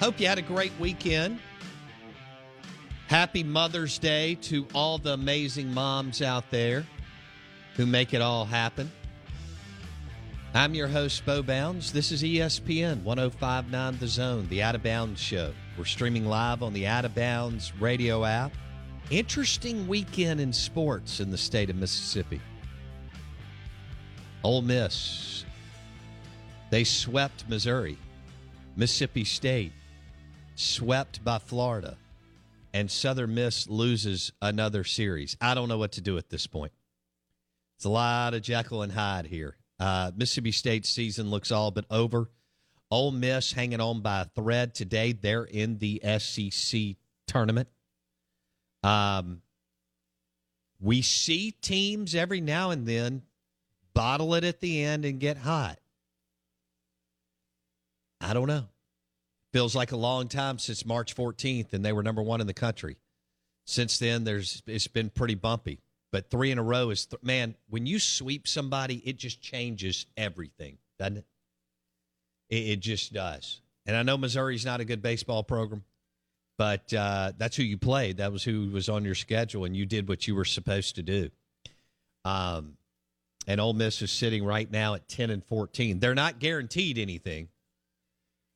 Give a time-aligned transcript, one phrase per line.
[0.00, 1.38] Hope you had a great weekend.
[3.06, 6.84] Happy Mother's Day to all the amazing moms out there
[7.76, 8.90] who make it all happen.
[10.52, 11.92] I'm your host, Bo Bounds.
[11.92, 15.54] This is ESPN 1059 The Zone, the Out of Bounds Show.
[15.78, 18.52] We're streaming live on the Out of Bounds radio app.
[19.08, 22.40] Interesting weekend in sports in the state of Mississippi.
[24.44, 25.46] Ole Miss,
[26.68, 27.96] they swept Missouri.
[28.76, 29.72] Mississippi State
[30.56, 31.96] swept by Florida,
[32.74, 35.36] and Southern Miss loses another series.
[35.40, 36.72] I don't know what to do at this point.
[37.76, 39.56] It's a lot of Jekyll and Hyde here.
[39.78, 42.30] Uh, Mississippi State's season looks all but over.
[42.90, 45.12] Ole Miss hanging on by a thread today.
[45.12, 46.96] They're in the SEC
[47.26, 47.68] tournament.
[48.82, 49.42] Um,
[50.80, 53.22] we see teams every now and then
[53.92, 55.78] bottle it at the end and get hot.
[58.20, 58.68] I don't know.
[59.56, 62.52] Feels like a long time since March 14th, and they were number one in the
[62.52, 62.98] country.
[63.64, 65.80] Since then, there's it's been pretty bumpy.
[66.12, 67.54] But three in a row is th- man.
[67.70, 71.24] When you sweep somebody, it just changes everything, doesn't it?
[72.50, 73.62] It, it just does.
[73.86, 75.84] And I know Missouri's not a good baseball program,
[76.58, 78.18] but uh, that's who you played.
[78.18, 81.02] That was who was on your schedule, and you did what you were supposed to
[81.02, 81.30] do.
[82.26, 82.76] Um,
[83.46, 85.98] and Ole Miss is sitting right now at ten and fourteen.
[85.98, 87.48] They're not guaranteed anything.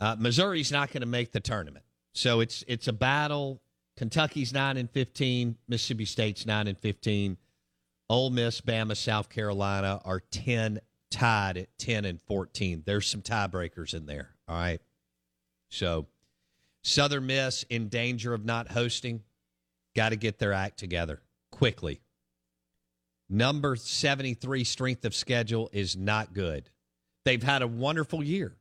[0.00, 1.84] Uh, Missouri's not going to make the tournament,
[2.14, 3.60] so it's it's a battle.
[3.96, 5.56] Kentucky's nine and fifteen.
[5.68, 7.36] Mississippi State's nine and fifteen.
[8.08, 12.82] Ole Miss, Bama, South Carolina are ten tied at ten and fourteen.
[12.86, 14.30] There's some tiebreakers in there.
[14.48, 14.80] All right,
[15.68, 16.06] so
[16.82, 19.22] Southern Miss in danger of not hosting.
[19.94, 22.00] Got to get their act together quickly.
[23.28, 26.68] Number 73 strength of schedule is not good.
[27.24, 28.56] They've had a wonderful year.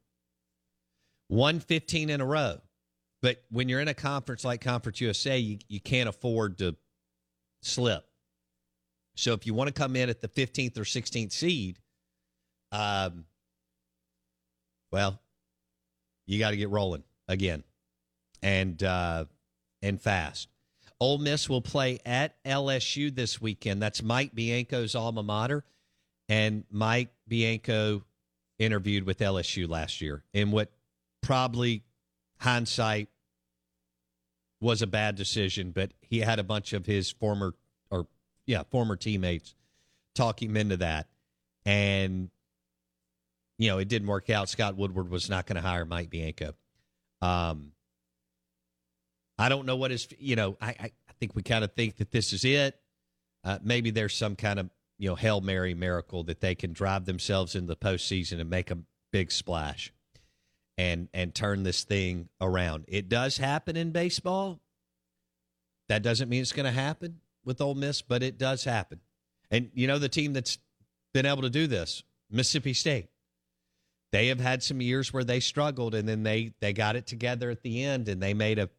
[1.29, 2.59] 115 in a row.
[3.21, 6.75] But when you're in a conference like Conference USA, you, you can't afford to
[7.61, 8.05] slip.
[9.15, 11.79] So if you want to come in at the 15th or 16th seed,
[12.71, 13.25] um,
[14.91, 15.19] well,
[16.25, 17.63] you got to get rolling again
[18.41, 19.25] and uh,
[19.81, 20.47] and fast.
[21.01, 23.81] Ole Miss will play at LSU this weekend.
[23.81, 25.63] That's Mike Bianco's alma mater,
[26.27, 28.03] and Mike Bianco
[28.57, 30.71] interviewed with LSU last year in what
[31.21, 31.83] probably
[32.37, 33.09] hindsight
[34.61, 37.53] was a bad decision, but he had a bunch of his former
[37.89, 38.07] or
[38.45, 39.55] yeah former teammates
[40.15, 41.07] talk him into that,
[41.65, 42.29] and
[43.57, 44.49] you know it didn't work out.
[44.49, 46.53] Scott Woodward was not going to hire Mike Bianco.
[47.21, 47.71] Um,
[49.39, 51.97] I don't know what is, you know, I, I, I think we kind of think
[51.97, 52.77] that this is it.
[53.43, 57.05] Uh, maybe there's some kind of, you know, Hail Mary miracle that they can drive
[57.05, 58.77] themselves in the postseason and make a
[59.11, 59.93] big splash
[60.79, 62.85] and and turn this thing around.
[62.87, 64.61] It does happen in baseball,
[65.89, 69.01] that doesn't mean it's going to happen with Ole Miss, but it does happen.
[69.51, 70.57] And you know the team that's
[71.13, 73.09] been able to do this, Mississippi State.
[74.13, 77.49] They have had some years where they struggled, and then they they got it together
[77.49, 78.69] at the end, and they made a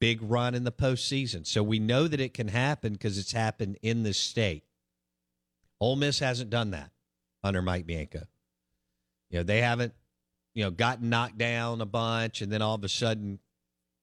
[0.00, 1.46] big run in the postseason.
[1.46, 4.64] So we know that it can happen because it's happened in this state.
[5.78, 6.90] Ole Miss hasn't done that
[7.44, 8.22] under Mike Bianco.
[9.28, 9.92] You know, they haven't,
[10.54, 13.38] you know, gotten knocked down a bunch and then all of a sudden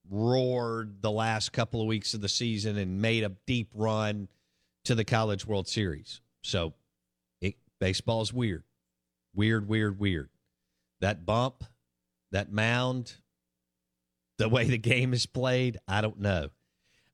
[0.10, 4.28] roared the last couple of weeks of the season and made a deep run
[4.86, 6.22] to the College World Series.
[6.42, 6.74] So
[7.42, 8.64] it, baseball is weird.
[9.36, 10.30] Weird, weird, weird.
[11.02, 11.64] That bump,
[12.32, 13.14] that mound,
[14.38, 16.50] the way the game is played, I don't know.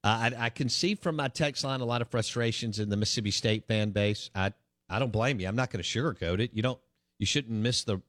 [0.03, 2.97] Uh, I, I, can see from my text line a lot of frustrations in the
[2.97, 4.29] Mississippi State fan base.
[4.35, 4.51] I
[4.89, 5.47] I don't blame you.
[5.47, 6.51] I'm not going to sugarcoat it.
[6.53, 6.79] You don't.
[7.19, 8.01] You shouldn't miss the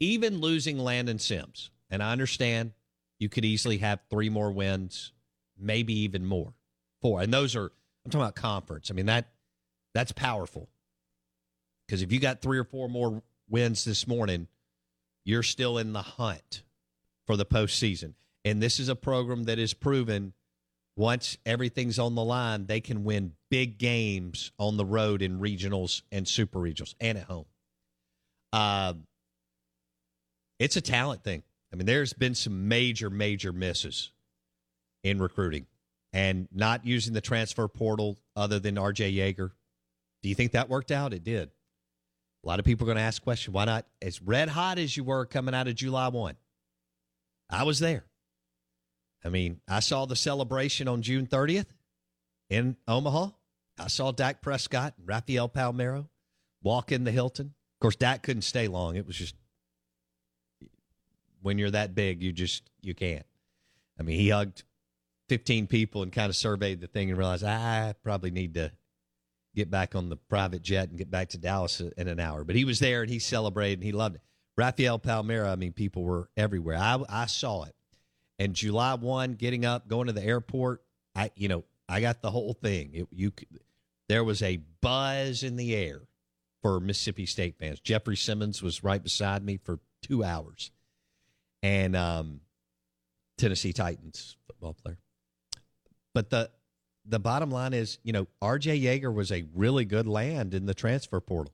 [0.00, 1.70] even losing Landon Sims.
[1.90, 2.72] And I understand
[3.18, 5.12] you could easily have three more wins,
[5.58, 6.52] maybe even more,
[7.00, 7.20] four.
[7.20, 7.72] And those are
[8.04, 8.90] I'm talking about conference.
[8.90, 9.28] I mean that
[9.94, 10.68] that's powerful
[11.86, 14.48] because if you got three or four more wins this morning,
[15.24, 16.62] you're still in the hunt
[17.26, 18.14] for the postseason.
[18.44, 20.32] And this is a program that is proven
[20.96, 26.02] once everything's on the line, they can win big games on the road in regionals
[26.10, 27.44] and super regionals and at home.
[28.52, 28.94] Uh,
[30.58, 31.42] it's a talent thing.
[31.72, 34.12] I mean, there's been some major, major misses
[35.02, 35.66] in recruiting
[36.12, 39.50] and not using the transfer portal other than RJ Yeager.
[40.22, 41.12] Do you think that worked out?
[41.12, 41.50] It did.
[42.44, 44.78] A lot of people are going to ask the question why not as red hot
[44.78, 46.36] as you were coming out of July 1?
[47.50, 48.04] I was there.
[49.24, 51.66] I mean, I saw the celebration on June 30th
[52.48, 53.30] in Omaha.
[53.78, 56.08] I saw Dak Prescott and Rafael Palmeiro
[56.62, 57.54] walk in the Hilton.
[57.76, 58.96] Of course, Dak couldn't stay long.
[58.96, 59.34] It was just
[61.46, 63.24] when you're that big, you just you can't.
[64.00, 64.64] I mean, he hugged
[65.28, 68.72] 15 people and kind of surveyed the thing and realized I probably need to
[69.54, 72.42] get back on the private jet and get back to Dallas in an hour.
[72.42, 74.22] But he was there and he celebrated and he loved it.
[74.56, 76.78] Rafael Palmeiro, I mean, people were everywhere.
[76.78, 77.76] I, I saw it
[78.40, 80.82] and July one, getting up, going to the airport.
[81.14, 82.90] I, you know, I got the whole thing.
[82.92, 83.32] It, you,
[84.08, 86.02] there was a buzz in the air
[86.60, 87.78] for Mississippi State fans.
[87.78, 90.72] Jeffrey Simmons was right beside me for two hours,
[91.66, 92.40] and um,
[93.38, 94.98] Tennessee Titans football player.
[96.14, 96.50] But the
[97.08, 98.80] the bottom line is, you know, R.J.
[98.80, 101.52] Yeager was a really good land in the transfer portal.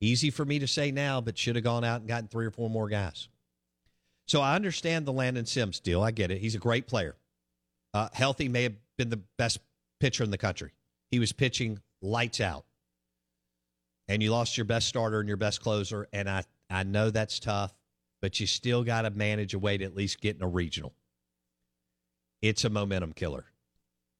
[0.00, 2.50] Easy for me to say now, but should have gone out and gotten three or
[2.50, 3.28] four more guys.
[4.28, 6.00] So I understand the Landon Sims deal.
[6.00, 6.38] I get it.
[6.38, 7.16] He's a great player.
[7.92, 9.58] Uh, healthy may have been the best
[9.98, 10.72] pitcher in the country.
[11.10, 12.64] He was pitching lights out.
[14.06, 16.06] And you lost your best starter and your best closer.
[16.12, 17.74] And I, I know that's tough,
[18.20, 20.94] but you still got to manage a way to at least get in a regional.
[22.42, 23.46] It's a momentum killer.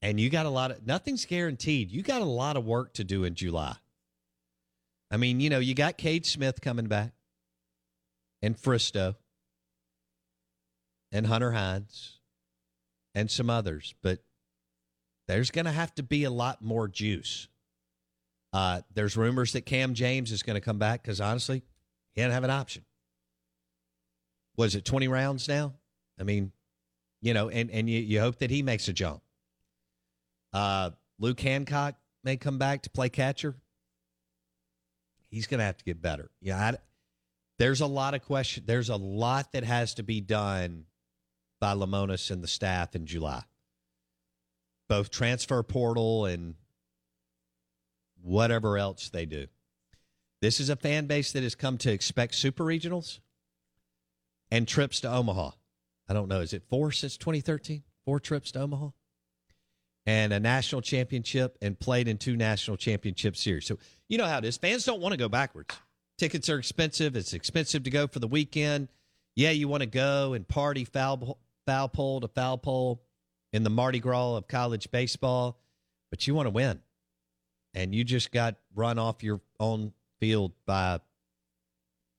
[0.03, 1.91] And you got a lot of, nothing's guaranteed.
[1.91, 3.77] You got a lot of work to do in July.
[5.11, 7.13] I mean, you know, you got Cade Smith coming back
[8.41, 9.17] and Fristoe
[11.13, 12.21] and Hunter Hines
[13.15, 14.21] and some others, but
[15.29, 17.49] there's going to have to be a lot more juice.
[18.53, 21.63] Uh, there's rumors that Cam James is going to come back because honestly,
[22.15, 22.85] he didn't have an option.
[24.61, 25.73] Was it 20 rounds now?
[26.19, 26.53] I mean,
[27.23, 29.23] you know, and, and you, you hope that he makes a jump.
[30.53, 33.57] Uh, Luke Hancock may come back to play catcher.
[35.31, 36.31] He's going to have to get better.
[36.43, 36.77] Yeah, I,
[37.57, 38.65] there's a lot of question.
[38.67, 40.85] There's a lot that has to be done
[41.59, 43.45] by Lemonis and the staff in July.
[44.91, 46.55] Both transfer portal and
[48.23, 49.47] whatever else they do.
[50.43, 53.21] This is a fan base that has come to expect super regionals
[54.51, 55.51] and trips to Omaha.
[56.09, 56.41] I don't know.
[56.41, 57.83] Is it four since 2013?
[58.05, 58.91] Four trips to Omaha?
[60.07, 63.67] And a national championship and played in two national championship series.
[63.67, 63.79] So
[64.09, 64.57] you know how it is.
[64.57, 65.75] Fans don't want to go backwards.
[66.19, 67.17] Tickets are expensive.
[67.17, 68.89] It's expensive to go for the weekend.
[69.37, 73.03] Yeah, you want to go and party foul, foul pole to foul pole
[73.53, 75.59] in the Mardi Gras of college baseball,
[76.11, 76.81] but you want to win.
[77.75, 81.01] And you just got run off your own field by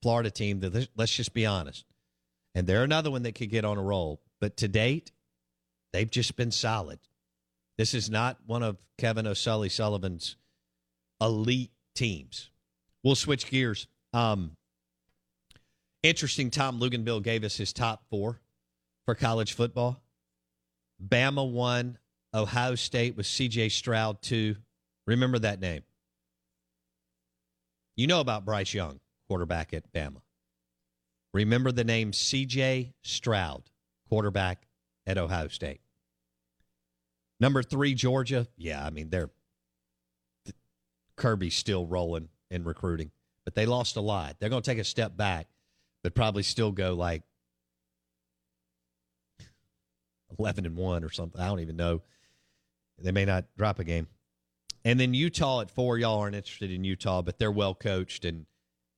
[0.02, 1.86] Florida team that, let's just be honest.
[2.54, 4.22] And they're another one that could get on a roll.
[4.40, 5.12] But to date,
[5.94, 7.00] they've just been solid.
[7.78, 10.36] This is not one of Kevin O'Sully Sullivan's
[11.20, 12.50] elite teams.
[13.04, 13.88] We'll switch gears.
[14.14, 14.58] Um,
[16.04, 18.40] interesting, Tom Luginbill gave us his top four
[19.06, 20.02] for college football.
[21.04, 21.98] Bama won.
[22.34, 23.70] Ohio State with C.J.
[23.70, 24.56] Stroud two.
[25.06, 25.82] Remember that name.
[27.98, 30.22] You know about Bryce Young, quarterback at Bama.
[31.34, 32.94] Remember the name C.J.
[33.04, 33.64] Stroud,
[34.10, 34.68] quarterback
[35.08, 35.82] at Ohio State.
[37.40, 38.48] Number three, Georgia.
[38.58, 39.32] Yeah, I mean they're
[41.16, 43.12] Kirby's still rolling in recruiting,
[43.46, 44.38] but they lost a lot.
[44.40, 45.48] They're going to take a step back,
[46.04, 47.24] but probably still go like
[50.38, 51.40] eleven and one or something.
[51.40, 52.02] I don't even know.
[52.98, 54.08] They may not drop a game.
[54.84, 55.98] And then Utah at four.
[55.98, 58.46] Y'all aren't interested in Utah, but they're well coached and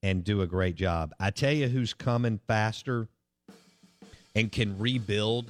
[0.04, 1.14] and do a great job.
[1.20, 3.08] I tell you, who's coming faster
[4.36, 5.50] and can rebuild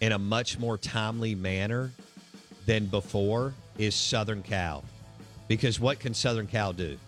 [0.00, 1.92] in a much more timely manner
[2.66, 4.84] than before is Southern Cal.
[5.46, 6.98] Because what can Southern Cal do?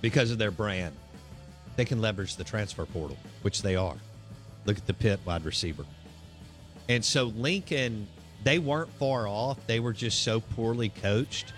[0.00, 0.96] Because of their brand,
[1.76, 3.96] they can leverage the transfer portal, which they are.
[4.64, 5.84] Look at the Pitt wide receiver.
[6.88, 8.08] And so Lincoln,
[8.42, 9.58] they weren't far off.
[9.66, 11.52] They were just so poorly coached.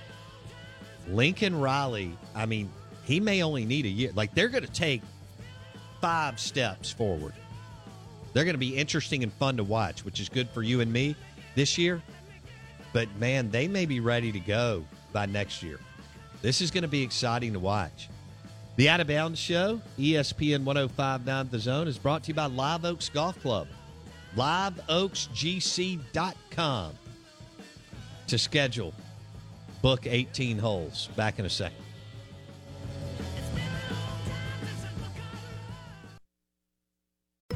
[1.08, 2.70] Lincoln Riley, I mean,
[3.04, 4.10] he may only need a year.
[4.14, 5.02] Like they're going to take
[6.00, 7.34] five steps forward.
[8.32, 10.92] They're going to be interesting and fun to watch, which is good for you and
[10.92, 11.14] me
[11.54, 12.02] this year.
[12.92, 15.78] But man, they may be ready to go by next year.
[16.42, 18.08] This is going to be exciting to watch.
[18.76, 22.84] The Out of Bounds Show, ESPN 1059 The Zone, is brought to you by Live
[22.84, 23.68] Oaks Golf Club.
[24.36, 26.92] LiveOaksGC.com
[28.26, 28.92] to schedule.
[29.80, 31.08] Book 18 holes.
[31.14, 31.83] Back in a second.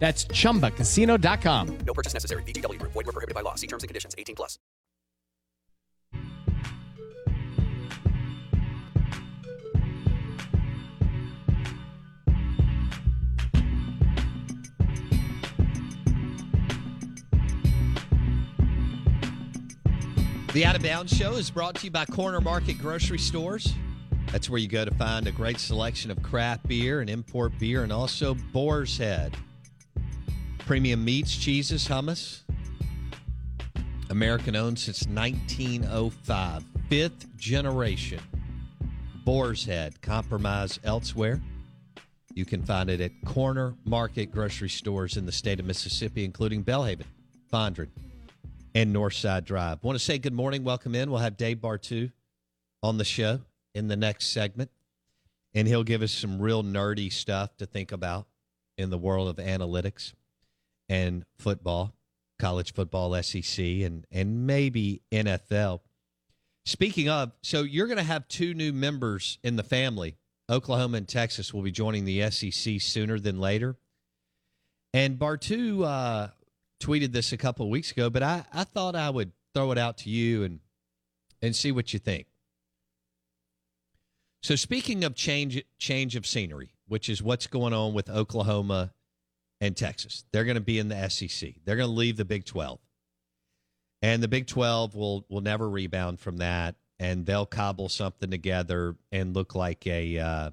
[0.00, 1.78] That's chumbacasino.com.
[1.86, 2.42] No purchase necessary.
[2.44, 2.80] VGW.
[2.82, 3.54] Void were prohibited by law.
[3.54, 4.14] See terms and conditions.
[4.18, 4.58] 18 plus.
[20.52, 23.72] The Out of Bounds Show is brought to you by Corner Market Grocery Stores.
[24.32, 27.84] That's where you go to find a great selection of craft beer and import beer,
[27.84, 29.36] and also Boar's Head.
[30.70, 32.42] Premium meats, cheeses, hummus.
[34.08, 36.64] American owned since 1905.
[36.88, 38.20] Fifth generation.
[39.24, 40.00] Boar's Head.
[40.00, 41.42] Compromise elsewhere.
[42.34, 46.62] You can find it at Corner Market Grocery Stores in the state of Mississippi, including
[46.62, 47.02] Belhaven,
[47.52, 47.88] Fondren,
[48.72, 49.82] and Northside Drive.
[49.82, 51.10] Want to say good morning, welcome in.
[51.10, 52.12] We'll have Dave Bartoo
[52.80, 53.40] on the show
[53.74, 54.70] in the next segment,
[55.52, 58.28] and he'll give us some real nerdy stuff to think about
[58.78, 60.12] in the world of analytics
[60.90, 61.94] and football,
[62.40, 65.80] college football, SEC, and and maybe NFL.
[66.66, 70.18] Speaking of, so you're going to have two new members in the family.
[70.50, 73.76] Oklahoma and Texas will be joining the SEC sooner than later.
[74.92, 76.28] And Bartoo uh,
[76.80, 79.78] tweeted this a couple of weeks ago, but I, I thought I would throw it
[79.78, 80.60] out to you and
[81.40, 82.26] and see what you think.
[84.42, 88.92] So speaking of change change of scenery, which is what's going on with Oklahoma
[89.60, 90.24] and Texas.
[90.32, 91.54] They're going to be in the SEC.
[91.64, 92.78] They're going to leave the Big 12.
[94.02, 98.94] And the Big 12 will will never rebound from that and they'll cobble something together
[99.10, 100.50] and look like a uh,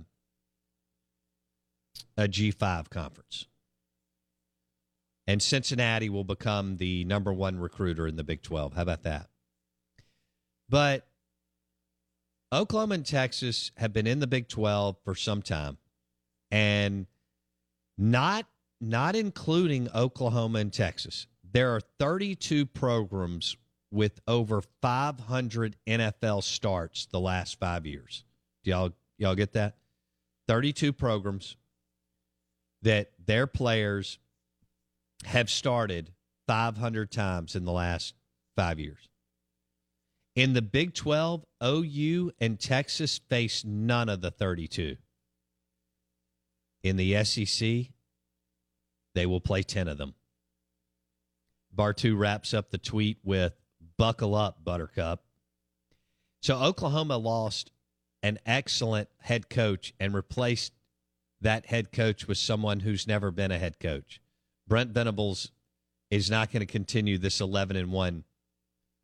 [2.15, 3.47] a G5 conference.
[5.27, 8.73] And Cincinnati will become the number 1 recruiter in the Big 12.
[8.73, 9.27] How about that?
[10.69, 11.05] But
[12.53, 15.77] Oklahoma and Texas have been in the Big 12 for some time
[16.49, 17.07] and
[17.97, 18.45] not
[18.79, 21.27] not including Oklahoma and Texas.
[21.51, 23.57] There are 32 programs
[23.91, 28.25] with over 500 NFL starts the last 5 years.
[28.63, 29.77] Do y'all y'all get that?
[30.47, 31.55] 32 programs
[32.81, 34.19] that their players
[35.25, 36.11] have started
[36.47, 38.13] 500 times in the last
[38.55, 39.09] 5 years.
[40.35, 44.97] In the Big 12, OU and Texas face none of the 32.
[46.83, 47.87] In the SEC,
[49.17, 50.13] they will play 10 of them.
[51.75, 53.53] Bartoo wraps up the tweet with
[53.97, 55.23] Buckle up, Buttercup.
[56.43, 57.71] So Oklahoma lost
[58.21, 60.73] an excellent head coach and replaced
[61.41, 64.21] that head coach with someone who's never been a head coach.
[64.67, 65.49] Brent Venables
[66.11, 68.23] is not going to continue this 11 and 1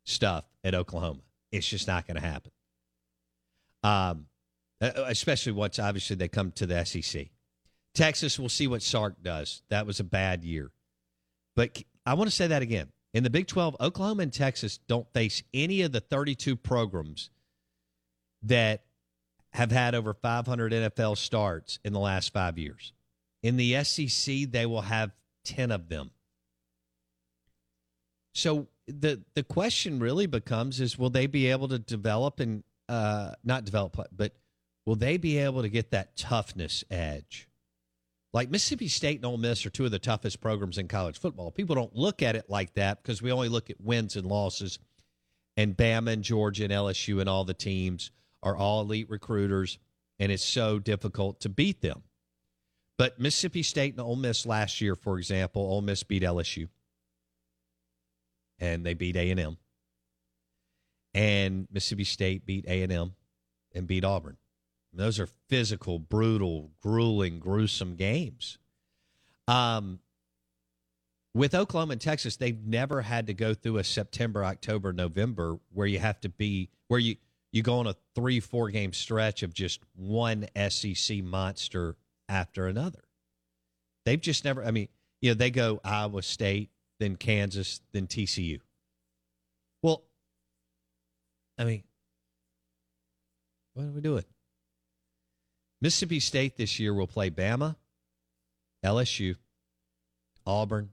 [0.04, 1.22] stuff at Oklahoma.
[1.50, 2.52] It's just not going to happen.
[3.82, 4.26] Um,
[4.80, 7.30] especially once obviously they come to the SEC.
[7.94, 9.62] Texas, we'll see what Sark does.
[9.70, 10.70] That was a bad year.
[11.56, 12.88] But I want to say that again.
[13.12, 17.30] In the Big 12, Oklahoma and Texas don't face any of the 32 programs
[18.42, 18.82] that
[19.52, 22.92] have had over 500 NFL starts in the last five years.
[23.42, 25.12] In the SEC, they will have
[25.44, 26.10] 10 of them.
[28.34, 33.32] So the the question really becomes is will they be able to develop and uh,
[33.42, 34.32] not develop but
[34.84, 37.48] will they be able to get that toughness edge
[38.34, 41.52] like Mississippi State and Ole Miss are two of the toughest programs in college football.
[41.52, 44.80] People don't look at it like that because we only look at wins and losses.
[45.56, 48.10] And Bama and Georgia and LSU and all the teams
[48.42, 49.78] are all elite recruiters,
[50.18, 52.02] and it's so difficult to beat them.
[52.98, 56.68] But Mississippi State and Ole Miss last year, for example, Ole Miss beat LSU,
[58.58, 59.56] and they beat A and M,
[61.14, 63.14] and Mississippi State beat A and M,
[63.72, 64.36] and beat Auburn.
[64.96, 68.58] Those are physical, brutal, grueling, gruesome games.
[69.48, 70.00] Um,
[71.34, 75.86] with Oklahoma and Texas, they've never had to go through a September, October, November where
[75.86, 77.16] you have to be where you
[77.50, 81.96] you go on a three, four game stretch of just one SEC monster
[82.28, 83.04] after another.
[84.04, 84.64] They've just never.
[84.64, 84.88] I mean,
[85.20, 86.70] you know, they go Iowa State,
[87.00, 88.60] then Kansas, then TCU.
[89.82, 90.04] Well,
[91.58, 91.84] I mean,
[93.74, 94.24] what are we doing?
[95.84, 97.76] Mississippi State this year will play Bama,
[98.82, 99.36] LSU,
[100.46, 100.88] Auburn,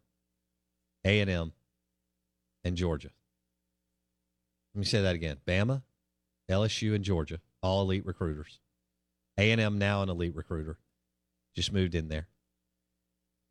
[1.06, 1.54] A&M,
[2.66, 3.10] and Georgia.
[4.76, 5.38] Let me say that again.
[5.48, 5.84] Bama,
[6.50, 8.60] LSU, and Georgia, all elite recruiters.
[9.38, 10.78] A&M now an elite recruiter.
[11.56, 12.28] Just moved in there.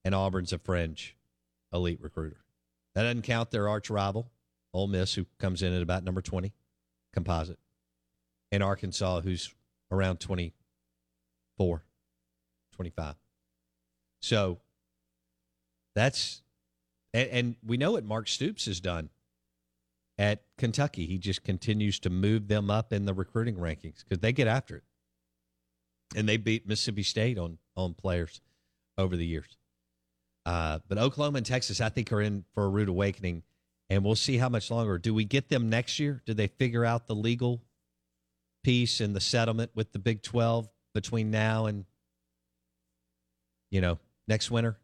[0.04, 1.16] And Auburn's a fringe
[1.72, 2.44] elite recruiter.
[2.94, 4.30] That doesn't count their arch rival,
[4.74, 6.52] Ole Miss, who comes in at about number 20
[7.14, 7.58] composite,
[8.52, 9.54] and Arkansas, who's
[9.90, 10.52] around 20,
[11.60, 11.84] 4,
[12.72, 13.16] 25.
[14.22, 14.60] So
[15.94, 16.40] that's,
[17.12, 19.10] and, and we know what Mark Stoops has done
[20.16, 21.04] at Kentucky.
[21.04, 24.76] He just continues to move them up in the recruiting rankings because they get after
[24.76, 24.84] it.
[26.16, 28.40] And they beat Mississippi State on, on players
[28.96, 29.58] over the years.
[30.46, 33.42] Uh, but Oklahoma and Texas, I think, are in for a rude awakening,
[33.90, 34.96] and we'll see how much longer.
[34.96, 36.22] Do we get them next year?
[36.24, 37.60] Do they figure out the legal
[38.64, 41.84] piece and the settlement with the Big 12 between now and
[43.70, 43.98] you know
[44.28, 44.78] next winter?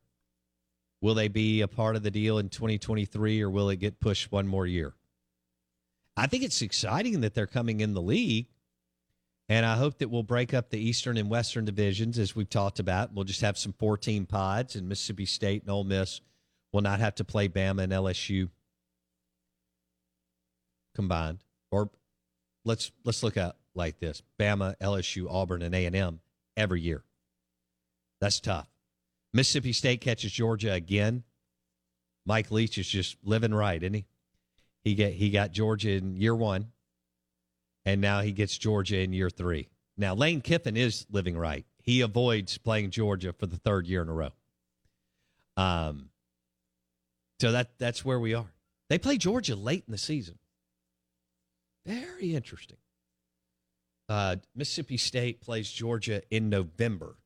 [1.01, 4.33] Will they be a part of the deal in 2023 or will it get pushed
[4.33, 4.95] one more year?
[6.17, 8.47] I think it's exciting that they're coming in the league.
[9.49, 12.81] And I hope that we'll break up the Eastern and Western divisions as we've talked
[12.81, 13.15] about.
[13.15, 16.21] We'll just have some 14 pods, and Mississippi State and Ole Miss
[16.73, 18.49] will not have to play Bama and LSU
[20.97, 21.39] combined.
[21.71, 21.91] Or
[22.65, 26.21] let's let's look at like this: Bama, LSU, Auburn, and A and M
[26.57, 27.05] every year.
[28.21, 28.69] That's tough.
[29.33, 31.23] Mississippi State catches Georgia again.
[32.25, 34.07] Mike Leach is just living right, isn't he?
[34.83, 36.73] He get he got Georgia in year one,
[37.85, 39.69] and now he gets Georgia in year three.
[39.97, 41.67] Now Lane Kiffin is living right.
[41.83, 44.31] He avoids playing Georgia for the third year in a row.
[45.57, 46.11] Um,
[47.41, 48.47] so that that's where we are.
[48.89, 50.39] They play Georgia late in the season.
[51.85, 52.79] Very interesting.
[54.09, 57.17] Uh, Mississippi State plays Georgia in November,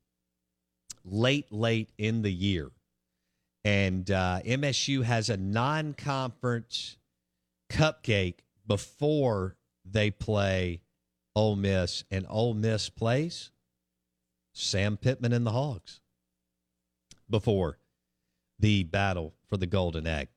[1.05, 2.71] late, late in the year.
[3.65, 6.97] And uh, MSU has a non conference
[7.71, 10.81] cupcake before they play
[11.37, 13.51] Ole Miss, and Ole Miss plays
[14.55, 16.01] Sam Pittman and the Hogs
[17.29, 17.79] before
[18.59, 20.29] the battle for the Golden Egg.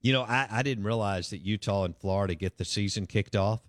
[0.00, 3.60] You know, I, I didn't realize that Utah and Florida get the season kicked off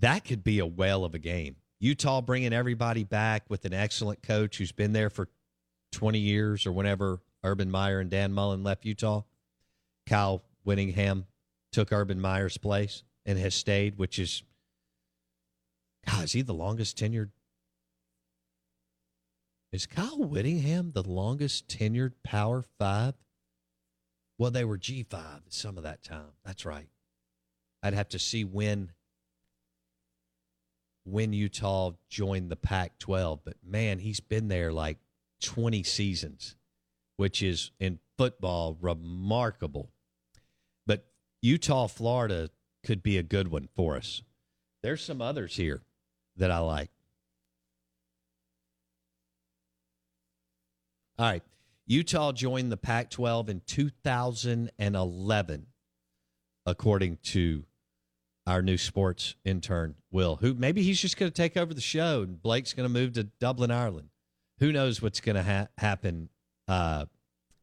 [0.00, 1.56] that could be a whale of a game.
[1.78, 5.28] Utah bringing everybody back with an excellent coach who's been there for
[5.92, 9.22] 20 years or whenever Urban Meyer and Dan Mullen left Utah.
[10.06, 11.26] Kyle Whittingham
[11.72, 14.42] took Urban Meyer's place and has stayed, which is,
[16.06, 17.30] God, is he the longest tenured?
[19.72, 23.14] Is Kyle Whittingham the longest tenured Power Five?
[24.36, 26.32] Well, they were G5 some of that time.
[26.44, 26.88] That's right.
[27.82, 28.90] I'd have to see when
[31.04, 33.40] when Utah joined the Pac 12.
[33.44, 34.98] But man, he's been there like
[35.42, 36.56] 20 seasons,
[37.16, 39.90] which is in football remarkable.
[40.86, 41.06] But
[41.40, 42.50] Utah, Florida,
[42.84, 44.22] could be a good one for us.
[44.82, 45.82] There's some others here
[46.36, 46.90] that I like.
[51.18, 51.42] All right.
[51.86, 55.66] Utah joined the Pac 12 in 2011,
[56.64, 57.64] according to
[58.50, 62.22] our new sports intern, Will, who maybe he's just going to take over the show
[62.22, 64.08] and Blake's going to move to Dublin, Ireland.
[64.58, 66.28] Who knows what's going to ha- happen
[66.66, 67.06] uh,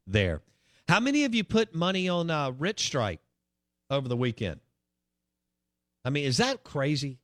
[0.08, 0.42] there?
[0.88, 3.20] How many of you put money on uh, Rich Strike
[3.90, 4.62] over the weekend?
[6.06, 7.20] I mean, is that crazy?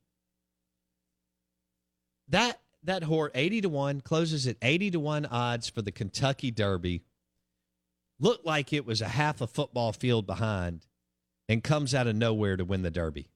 [2.28, 6.50] That that whore 80 to 1 closes at 80 to 1 odds for the Kentucky
[6.50, 7.02] Derby.
[8.20, 10.86] Looked like it was a half a football field behind
[11.48, 13.30] and comes out of nowhere to win the Derby.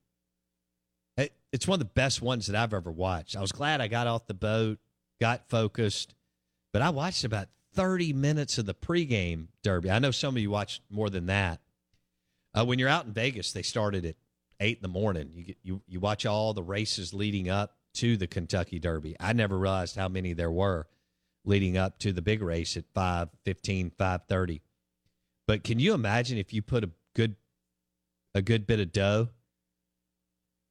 [1.19, 3.37] It, it's one of the best ones that I've ever watched.
[3.37, 4.79] I was glad I got off the boat,
[5.21, 6.15] got focused,
[6.73, 9.91] but I watched about 30 minutes of the pregame Derby.
[9.91, 11.61] I know some of you watched more than that.
[12.55, 14.17] Uh, when you're out in Vegas, they started at
[14.61, 15.31] 8 in the morning.
[15.35, 19.17] You, get, you, you watch all the races leading up to the Kentucky Derby.
[19.21, 20.87] I never realized how many there were
[21.45, 24.21] leading up to the big race at 5 15, 5
[25.47, 27.37] But can you imagine if you put a good
[28.35, 29.31] a good bit of dough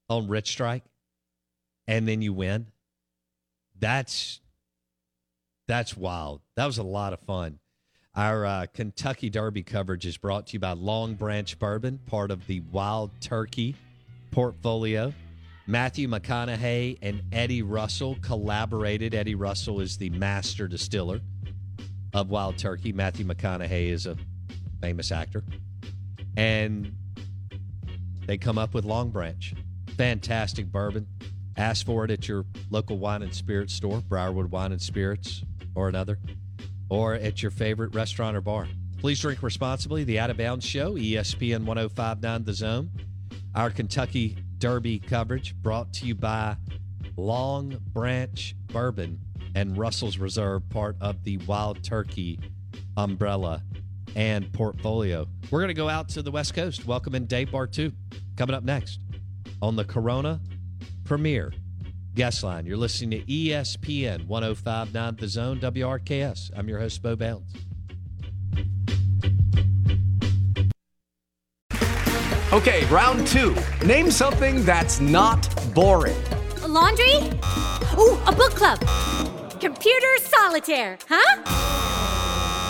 [0.09, 0.83] on Rich Strike
[1.87, 2.67] and then you win?
[3.79, 4.41] That's
[5.67, 6.41] that's wild.
[6.55, 7.59] That was a lot of fun.
[8.15, 12.47] Our uh, Kentucky Derby coverage is brought to you by Long Branch Bourbon, part of
[12.47, 13.75] the Wild Turkey
[14.31, 15.13] portfolio.
[15.67, 19.13] Matthew McConaughey and Eddie Russell collaborated.
[19.13, 21.19] Eddie Russell is the master distiller
[22.13, 22.93] of Wild Turkey.
[22.93, 24.15] Matthew McConaughey is a
[24.81, 25.43] famous actor.
[26.37, 26.91] And
[28.25, 29.53] they come up with Long Branch.
[29.97, 31.07] Fantastic bourbon.
[31.55, 35.89] Ask for it at your local wine and spirits store, Briarwood Wine and Spirits or
[35.89, 36.19] another,
[36.89, 38.67] or at your favorite restaurant or bar.
[38.99, 40.03] Please drink responsibly.
[40.03, 42.91] The Out of Bounds Show, ESPN 1059 The Zone.
[43.55, 46.57] Our Kentucky Derby coverage brought to you by
[47.15, 49.19] Long Branch Bourbon
[49.55, 52.39] and Russell's Reserve, part of the Wild Turkey
[52.95, 53.63] umbrella
[54.15, 55.27] and portfolio.
[55.49, 56.85] We're going to go out to the West Coast.
[56.85, 57.93] Welcome in Dave Bartoo
[58.35, 58.99] coming up next
[59.61, 60.39] on the Corona
[61.03, 61.53] Premier
[62.15, 62.65] Guest Line.
[62.65, 66.51] You're listening to ESPN 1059 The Zone WRKS.
[66.55, 67.53] I'm your host, Bo Bounds.
[72.53, 73.55] Okay, round two.
[73.85, 76.15] Name something that's not boring.
[76.63, 77.15] A laundry?
[77.97, 78.79] Ooh, a book club.
[79.59, 81.43] Computer solitaire, huh?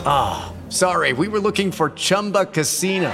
[0.09, 3.13] Ah, oh, sorry, we were looking for Chumba Casino.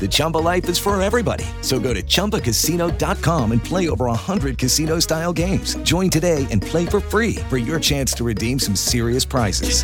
[0.00, 1.44] The Chumba life is for everybody.
[1.62, 5.74] So go to ChumbaCasino.com and play over 100 casino style games.
[5.76, 9.82] Join today and play for free for your chance to redeem some serious prizes.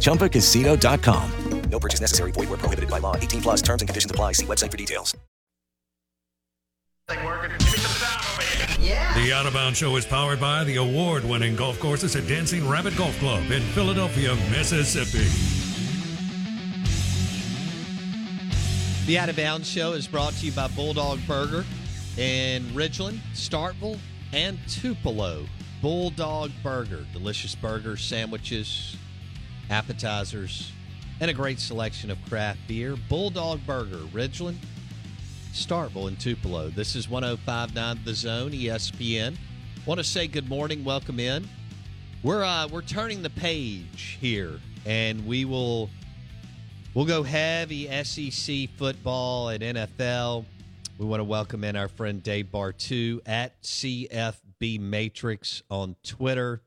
[0.00, 1.32] ChumbaCasino.com.
[1.70, 2.32] No purchase necessary.
[2.32, 3.16] Void where prohibited by law.
[3.16, 4.32] 18 plus terms and conditions apply.
[4.32, 5.16] See website for details.
[9.14, 12.68] The Out of Bounds Show is powered by the award winning golf courses at Dancing
[12.68, 15.71] Rabbit Golf Club in Philadelphia, Mississippi.
[19.04, 21.64] The Out of Bounds Show is brought to you by Bulldog Burger
[22.16, 23.98] in Ridgeland, Starkville,
[24.32, 25.44] and Tupelo.
[25.80, 27.04] Bulldog Burger.
[27.12, 28.96] Delicious burgers, sandwiches,
[29.70, 30.70] appetizers,
[31.18, 32.94] and a great selection of craft beer.
[33.08, 34.58] Bulldog Burger, Ridgeland,
[35.52, 36.68] Starkville, and Tupelo.
[36.68, 39.36] This is 1059 The Zone, ESPN.
[39.84, 41.48] Want to say good morning, welcome in.
[42.22, 45.90] We're uh, we're turning the page here, and we will
[46.94, 50.44] we'll go heavy SEC football and NFL.
[50.98, 56.62] We want to welcome in our friend Dave Bartoo at CFB Matrix on Twitter.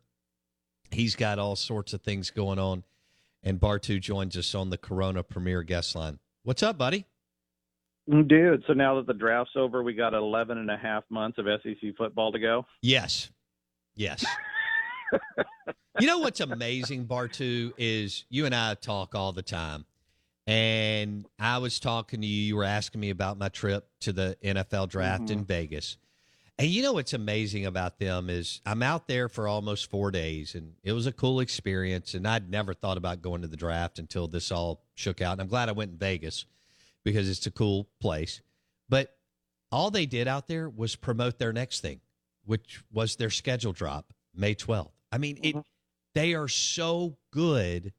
[0.91, 2.83] He's got all sorts of things going on,
[3.43, 6.19] and Bartoo joins us on the Corona Premier guest line.
[6.43, 7.05] What's up, buddy?
[8.07, 11.45] Dude, so now that the draft's over, we got 11 and a half months of
[11.63, 12.65] SEC football to go.
[12.81, 13.31] Yes.
[13.95, 14.23] Yes.
[15.99, 19.85] you know what's amazing, Bartoo, is you and I talk all the time.
[20.47, 24.37] And I was talking to you, you were asking me about my trip to the
[24.43, 25.39] NFL draft mm-hmm.
[25.39, 25.97] in Vegas.
[26.57, 30.55] And you know what's amazing about them is I'm out there for almost four days,
[30.55, 32.13] and it was a cool experience.
[32.13, 35.33] And I'd never thought about going to the draft until this all shook out.
[35.33, 36.45] And I'm glad I went in Vegas
[37.03, 38.41] because it's a cool place.
[38.87, 39.17] But
[39.71, 41.99] all they did out there was promote their next thing,
[42.45, 44.91] which was their schedule drop May 12th.
[45.11, 45.55] I mean, it.
[45.55, 45.61] Mm-hmm.
[46.13, 47.91] They are so good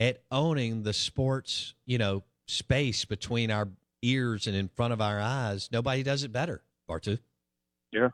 [0.00, 3.68] at owning the sports, you know, space between our
[4.02, 5.68] ears and in front of our eyes.
[5.72, 7.18] Nobody does it better, Bartoo.
[7.92, 8.08] Yeah,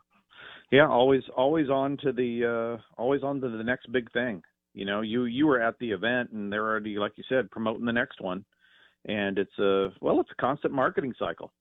[0.71, 0.87] yeah.
[0.87, 4.43] Always, always on to the, uh, always on to the next big thing.
[4.73, 7.85] You know, you you were at the event and they're already, like you said, promoting
[7.85, 8.45] the next one
[9.05, 11.51] and it's a well, it's a constant marketing cycle,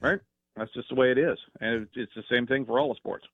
[0.00, 0.20] right?
[0.56, 3.24] That's just the way it is, and it's the same thing for all the sports.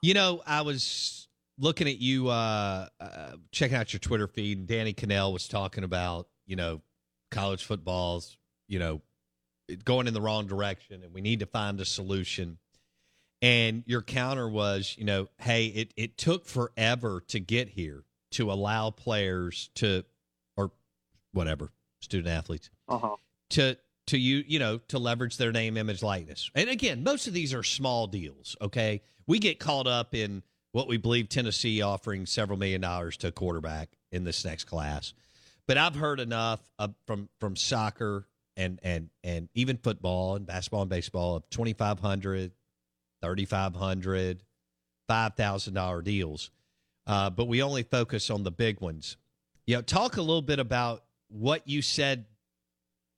[0.00, 1.28] You know, I was
[1.62, 5.84] looking at you, uh, uh, checking out your Twitter feed, and Danny Kanell was talking
[5.84, 6.82] about you know
[7.30, 8.36] college football's
[8.68, 9.00] you know
[9.84, 12.58] going in the wrong direction, and we need to find a solution.
[13.40, 18.52] And your counter was, you know, hey, it, it took forever to get here to
[18.52, 20.04] allow players to,
[20.56, 20.70] or
[21.32, 23.16] whatever, student athletes uh-huh.
[23.50, 27.32] to to you you know to leverage their name image likeness and again most of
[27.32, 32.26] these are small deals okay we get caught up in what we believe tennessee offering
[32.26, 35.14] several million dollars to a quarterback in this next class.
[35.66, 40.82] But i've heard enough of, from from soccer and and and even football and basketball
[40.82, 42.52] and baseball of 2500
[43.22, 44.42] 3500
[45.10, 46.50] $5000 deals.
[47.06, 49.16] Uh, but we only focus on the big ones.
[49.66, 52.26] You know talk a little bit about what you said,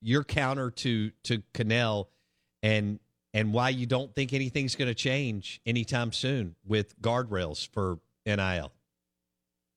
[0.00, 2.06] your counter to to Kanell,
[2.62, 2.98] and
[3.34, 8.72] and why you don't think anything's going to change anytime soon with guardrails for NIL.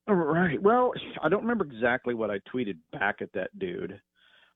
[0.08, 0.62] All right.
[0.62, 4.00] Well, I don't remember exactly what I tweeted back at that dude,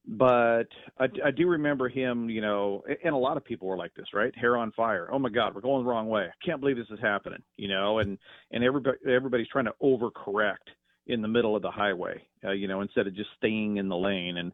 [0.07, 2.29] but I, I do remember him.
[2.29, 4.33] You know, and a lot of people were like this, right?
[4.37, 5.09] Hair on fire.
[5.11, 6.21] Oh my God, we're going the wrong way.
[6.21, 7.41] I can't believe this is happening.
[7.57, 8.17] You know, and
[8.51, 10.71] and everybody everybody's trying to overcorrect
[11.07, 13.97] in the middle of the highway, uh, you know, instead of just staying in the
[13.97, 14.37] lane.
[14.37, 14.53] And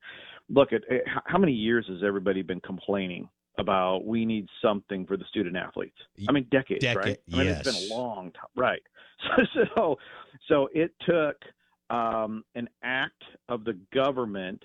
[0.49, 0.81] look at
[1.25, 5.97] how many years has everybody been complaining about we need something for the student athletes?
[6.27, 7.17] I mean, decades, Decade, right?
[7.33, 7.65] I mean, yes.
[7.65, 8.81] it's been a long time, right?
[9.19, 9.95] So, so,
[10.47, 11.37] so it took
[11.89, 14.61] um, an act of the government,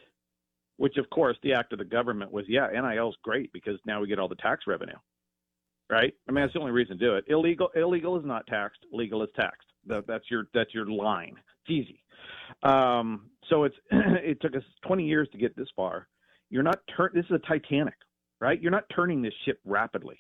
[0.76, 4.00] which of course the act of the government was, yeah, NIL is great because now
[4.00, 4.96] we get all the tax revenue,
[5.88, 6.12] right?
[6.28, 7.24] I mean, that's the only reason to do it.
[7.28, 8.80] Illegal, illegal is not taxed.
[8.92, 9.68] Legal is taxed.
[9.86, 11.36] That, that's your that's your line.
[11.64, 12.02] It's easy.
[12.62, 16.08] Um, so it's it took us 20 years to get this far.
[16.50, 17.10] You're not turn.
[17.14, 17.94] This is a Titanic,
[18.42, 18.60] right?
[18.60, 20.18] You're not turning this ship rapidly.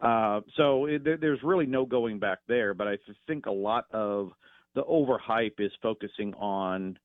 [0.00, 2.72] Uh, so it, there's really no going back there.
[2.72, 4.30] But I think a lot of
[4.74, 6.98] the overhype is focusing on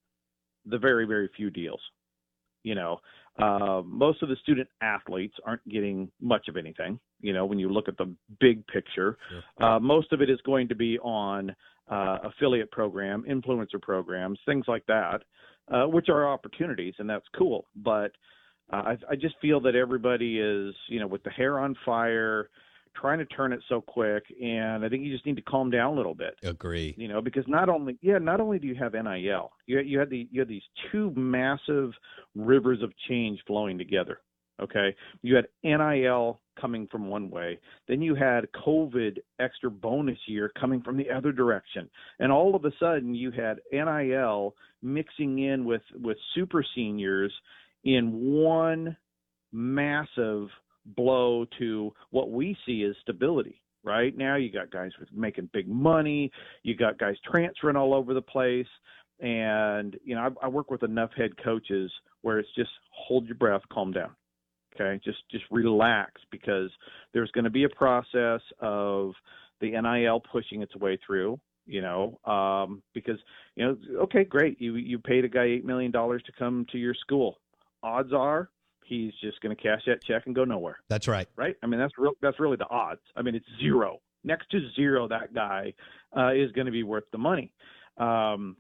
[0.65, 1.81] the very very few deals.
[2.63, 2.99] You know,
[3.39, 6.99] uh, most of the student athletes aren't getting much of anything.
[7.21, 9.17] You know, when you look at the big picture,
[9.63, 11.55] uh, most of it is going to be on
[11.89, 15.23] uh, affiliate program, influencer programs, things like that,
[15.73, 17.65] uh, which are opportunities, and that's cool.
[17.75, 18.11] But
[18.71, 22.49] uh, I, I just feel that everybody is, you know, with the hair on fire,
[22.99, 25.93] trying to turn it so quick, and I think you just need to calm down
[25.93, 26.35] a little bit.
[26.43, 26.93] Agree.
[26.97, 30.09] You know, because not only, yeah, not only do you have NIL, you you had
[30.09, 31.91] the you had these two massive
[32.35, 34.19] rivers of change flowing together.
[34.59, 40.51] Okay, you had NIL coming from one way, then you had COVID extra bonus year
[40.59, 41.87] coming from the other direction,
[42.19, 47.31] and all of a sudden you had NIL mixing in with with super seniors
[47.87, 48.95] in one
[49.51, 50.49] massive
[50.85, 53.61] blow to what we see as stability.
[53.83, 56.31] Right now, you got guys making big money,
[56.63, 58.67] you got guys transferring all over the place,
[59.21, 63.35] and you know I, I work with enough head coaches where it's just hold your
[63.35, 64.11] breath, calm down
[64.79, 66.69] Okay, just just relax because
[67.13, 69.13] there's going to be a process of
[69.59, 71.39] the NIL pushing its way through.
[71.65, 73.17] You know, um, because
[73.55, 76.77] you know, okay, great, you you paid a guy eight million dollars to come to
[76.77, 77.39] your school.
[77.87, 78.49] Odds are
[78.87, 80.77] he's just going to cash that check and go nowhere.
[80.89, 81.27] That's right.
[81.35, 81.55] Right.
[81.63, 82.13] I mean, that's real.
[82.21, 83.01] That's really the odds.
[83.15, 83.99] I mean, it's zero.
[84.23, 85.73] Next to zero, that guy
[86.15, 87.53] uh, is going to be worth the money.
[87.97, 88.57] Um,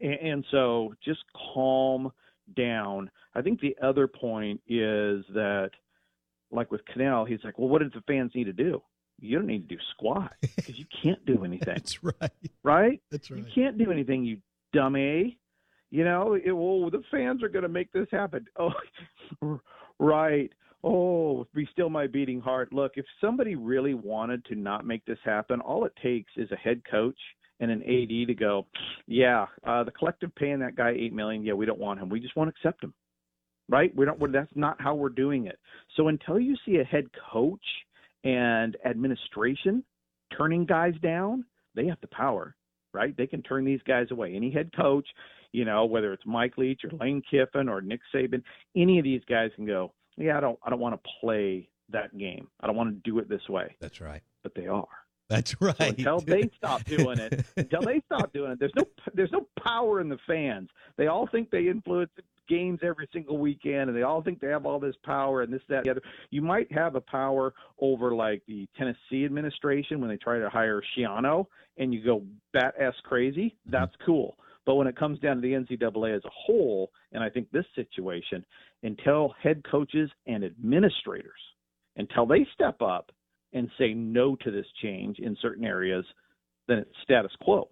[0.00, 1.20] and, and so, just
[1.54, 2.10] calm
[2.56, 3.10] down.
[3.34, 5.70] I think the other point is that,
[6.50, 8.82] like with Kanell, he's like, well, what did the fans need to do?
[9.20, 11.60] You don't need to do squat because you can't do anything.
[11.74, 12.30] That's right.
[12.62, 13.00] Right?
[13.10, 13.38] That's right.
[13.38, 14.38] You can't do anything, you
[14.72, 15.38] dummy.
[15.92, 18.46] You know, it, well, the fans are going to make this happen.
[18.58, 19.60] Oh,
[19.98, 20.50] Right.
[20.82, 22.72] Oh, be still my beating heart.
[22.72, 26.56] Look, if somebody really wanted to not make this happen, all it takes is a
[26.56, 27.18] head coach
[27.60, 28.66] and an AD to go,
[29.06, 31.44] yeah, uh, the collective paying that guy eight million.
[31.44, 32.08] Yeah, we don't want him.
[32.08, 32.94] We just won't accept him.
[33.68, 33.94] Right?
[33.94, 34.32] We don't.
[34.32, 35.58] That's not how we're doing it.
[35.96, 37.64] So until you see a head coach
[38.24, 39.84] and administration
[40.36, 41.44] turning guys down,
[41.76, 42.56] they have the power.
[42.92, 43.16] Right?
[43.16, 44.34] They can turn these guys away.
[44.34, 45.06] Any head coach,
[45.52, 48.42] you know, whether it's Mike Leach or Lane Kiffin or Nick Saban,
[48.76, 52.16] any of these guys can go, yeah, I don't, I don't want to play that
[52.16, 52.48] game.
[52.60, 53.76] I don't want to do it this way.
[53.80, 54.22] That's right.
[54.42, 54.86] But they are.
[55.28, 55.76] That's right.
[55.78, 59.46] So until they stop doing it, until they stop doing it, there's no there's no
[59.62, 60.68] power in the fans.
[60.98, 62.10] They all think they influence
[62.48, 65.62] games every single weekend, and they all think they have all this power and this
[65.68, 66.02] that the other.
[66.30, 70.82] You might have a power over like the Tennessee administration when they try to hire
[70.96, 71.46] Schiano,
[71.78, 73.54] and you go bat ass crazy.
[73.66, 73.70] Mm-hmm.
[73.72, 74.36] That's cool.
[74.64, 77.64] But when it comes down to the NCAA as a whole, and I think this
[77.74, 78.44] situation,
[78.82, 81.32] until head coaches and administrators,
[81.96, 83.10] until they step up
[83.52, 86.04] and say no to this change in certain areas,
[86.68, 87.68] then it's status quo.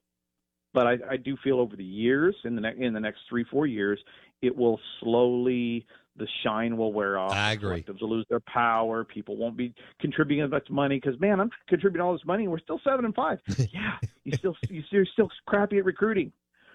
[0.72, 3.44] But I, I do feel over the years, in the ne- in the next three
[3.50, 3.98] four years,
[4.42, 7.32] it will slowly the shine will wear off.
[7.32, 7.82] I agree.
[7.82, 9.04] Collectives will lose their power.
[9.04, 12.52] People won't be contributing as much money because man, I'm contributing all this money and
[12.52, 13.38] we're still seven and five.
[13.72, 16.32] yeah, you still you're still crappy at recruiting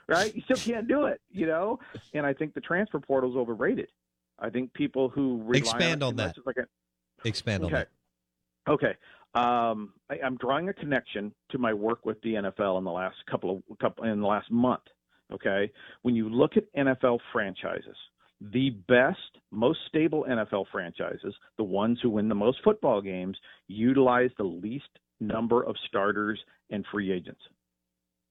[0.08, 0.36] right?
[0.36, 1.80] You still can't do it, you know.
[2.14, 3.90] And I think the transfer portal is overrated.
[4.40, 6.36] I think people who rely expand on, on that.
[6.46, 7.76] Like a, expand okay.
[7.76, 7.88] on that.
[8.72, 8.96] Okay.
[9.34, 13.18] Um, I, I'm drawing a connection to my work with the NFL in the last
[13.30, 14.84] couple of couple in the last month.
[15.34, 15.72] Okay,
[16.04, 17.96] when you look at NFL franchises,
[18.40, 19.20] the best,
[19.52, 24.90] most stable NFL franchises, the ones who win the most football games, utilize the least
[25.20, 27.42] number of starters and free agents.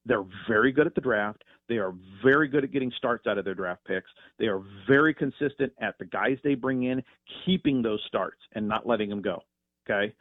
[0.05, 1.43] They're very good at the draft.
[1.67, 4.09] They are very good at getting starts out of their draft picks.
[4.37, 7.03] They are very consistent at the guys they bring in,
[7.43, 9.41] keeping those starts and not letting them go.
[9.89, 10.13] Okay.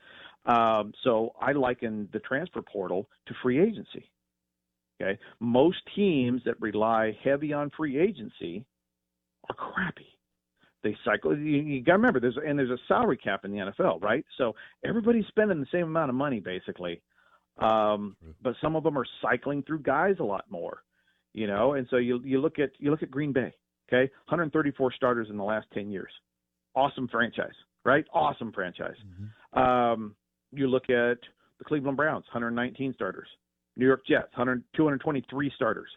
[0.46, 4.10] Um, so I liken the transfer portal to free agency.
[5.00, 5.18] Okay.
[5.40, 8.64] Most teams that rely heavy on free agency
[9.48, 10.06] are crappy.
[10.82, 11.36] They cycle.
[11.36, 14.24] You, you got to remember, there's and there's a salary cap in the NFL, right?
[14.36, 14.54] So
[14.84, 17.00] everybody's spending the same amount of money basically,
[17.58, 20.82] um, but some of them are cycling through guys a lot more
[21.34, 21.74] you know.
[21.74, 23.52] And so you you look at you look at Green Bay,
[23.88, 26.10] okay, 134 starters in the last 10 years,
[26.74, 27.54] awesome franchise,
[27.84, 28.06] right?
[28.14, 28.96] Awesome franchise.
[29.04, 29.60] Mm-hmm.
[29.60, 30.16] Um,
[30.52, 31.18] you look at
[31.58, 33.28] the Cleveland Browns, 119 starters.
[33.76, 35.88] New York Jets, 100, 223 starters.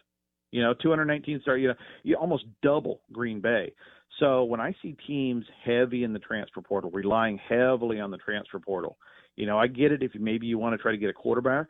[0.50, 1.60] You know, 219 stars.
[1.60, 3.72] You know, you almost double Green Bay.
[4.18, 8.58] So when I see teams heavy in the transfer portal, relying heavily on the transfer
[8.58, 8.96] portal,
[9.36, 11.66] you know, I get it if maybe you want to try to get a quarterback,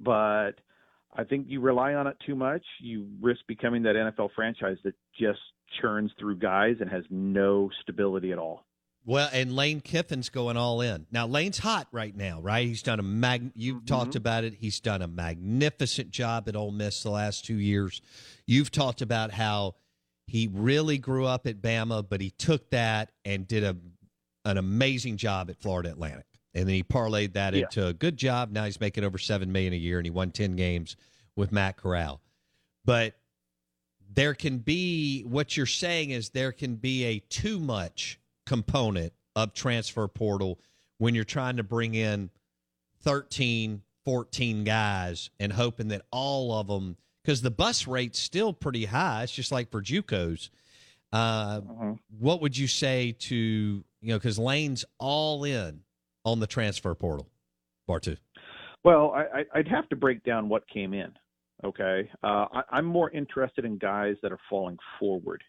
[0.00, 0.52] but
[1.14, 4.94] I think you rely on it too much, you risk becoming that NFL franchise that
[5.18, 5.40] just
[5.80, 8.64] churns through guys and has no stability at all.
[9.04, 11.06] Well, and Lane Kiffin's going all in.
[11.10, 12.66] Now Lane's hot right now, right?
[12.66, 13.86] He's done a mag you've mm-hmm.
[13.86, 14.54] talked about it.
[14.54, 18.00] He's done a magnificent job at Ole Miss the last 2 years.
[18.46, 19.74] You've talked about how
[20.26, 23.76] he really grew up at Bama, but he took that and did a
[24.44, 27.62] an amazing job at Florida Atlantic and then he parlayed that yeah.
[27.62, 28.50] into a good job.
[28.50, 30.96] Now he's making over seven million a year, and he won ten games
[31.36, 32.20] with Matt Corral.
[32.84, 33.14] But
[34.14, 38.18] there can be what you're saying is there can be a too much
[38.52, 40.58] component of transfer portal
[40.98, 42.28] when you're trying to bring in
[43.00, 48.84] 13, 14 guys and hoping that all of them because the bus rate's still pretty
[48.84, 49.22] high.
[49.22, 50.50] It's just like for JUCOs.
[51.14, 51.92] Uh, uh-huh.
[52.18, 55.80] What would you say to you know because Lane's all in
[56.26, 57.30] on the transfer portal,
[57.88, 58.18] Bartoo?
[58.84, 61.10] Well, I, I'd have to break down what came in.
[61.64, 65.42] Okay, uh, I, I'm more interested in guys that are falling forward.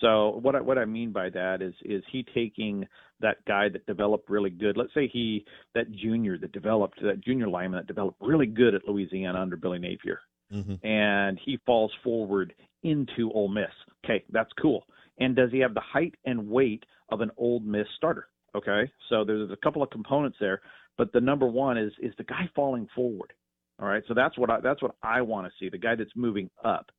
[0.00, 2.86] So what I, what I mean by that is is he taking
[3.20, 4.76] that guy that developed really good.
[4.76, 8.86] Let's say he that junior that developed that junior lineman that developed really good at
[8.86, 10.20] Louisiana under Billy Napier,
[10.52, 10.86] mm-hmm.
[10.86, 13.70] and he falls forward into Ole Miss.
[14.04, 14.84] Okay, that's cool.
[15.18, 18.28] And does he have the height and weight of an Ole Miss starter?
[18.54, 20.60] Okay, so there's a couple of components there,
[20.98, 23.32] but the number one is is the guy falling forward.
[23.78, 26.10] All right, so that's what I, that's what I want to see the guy that's
[26.16, 26.90] moving up,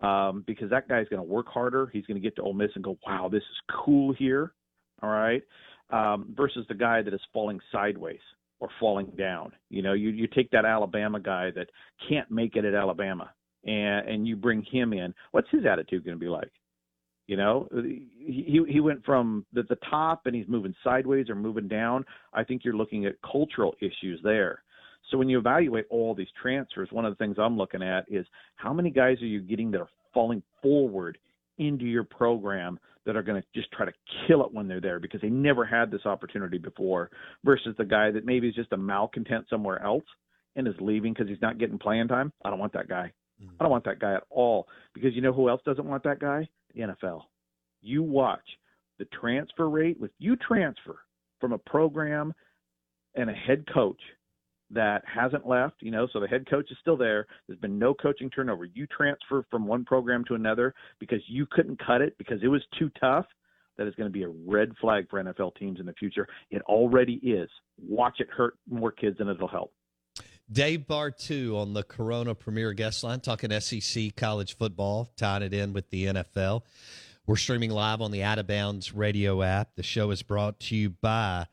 [0.00, 1.88] um, because that guy's going to work harder.
[1.92, 4.52] He's going to get to Ole Miss and go, wow, this is cool here.
[5.02, 5.42] All right,
[5.90, 8.20] um, versus the guy that is falling sideways
[8.60, 9.52] or falling down.
[9.68, 11.68] You know, you you take that Alabama guy that
[12.08, 13.30] can't make it at Alabama,
[13.64, 15.14] and and you bring him in.
[15.32, 16.50] What's his attitude going to be like?
[17.26, 17.68] You know,
[18.18, 22.04] he he went from the, the top and he's moving sideways or moving down.
[22.32, 24.62] I think you're looking at cultural issues there.
[25.10, 28.26] So when you evaluate all these transfers, one of the things I'm looking at is
[28.56, 31.18] how many guys are you getting that are falling forward
[31.58, 33.92] into your program that are going to just try to
[34.26, 37.10] kill it when they're there because they never had this opportunity before
[37.44, 40.04] versus the guy that maybe is just a malcontent somewhere else
[40.56, 42.32] and is leaving because he's not getting playing time.
[42.44, 43.12] I don't want that guy.
[43.42, 43.50] Mm.
[43.60, 46.18] I don't want that guy at all because you know who else doesn't want that
[46.18, 46.48] guy?
[46.74, 47.22] The NFL.
[47.80, 48.44] You watch
[48.98, 50.96] the transfer rate with you transfer
[51.40, 52.34] from a program
[53.14, 54.00] and a head coach
[54.70, 57.26] that hasn't left, you know, so the head coach is still there.
[57.46, 58.64] There's been no coaching turnover.
[58.64, 62.62] You transfer from one program to another because you couldn't cut it because it was
[62.78, 63.26] too tough.
[63.78, 66.26] That is going to be a red flag for NFL teams in the future.
[66.50, 67.50] It already is.
[67.86, 69.72] Watch it hurt more kids than it'll help.
[70.50, 75.72] Dave Bartoo on the Corona Premier Guest Line, talking SEC college football, tying it in
[75.72, 76.62] with the NFL.
[77.26, 79.74] We're streaming live on the Out of Bounds radio app.
[79.74, 81.46] The show is brought to you by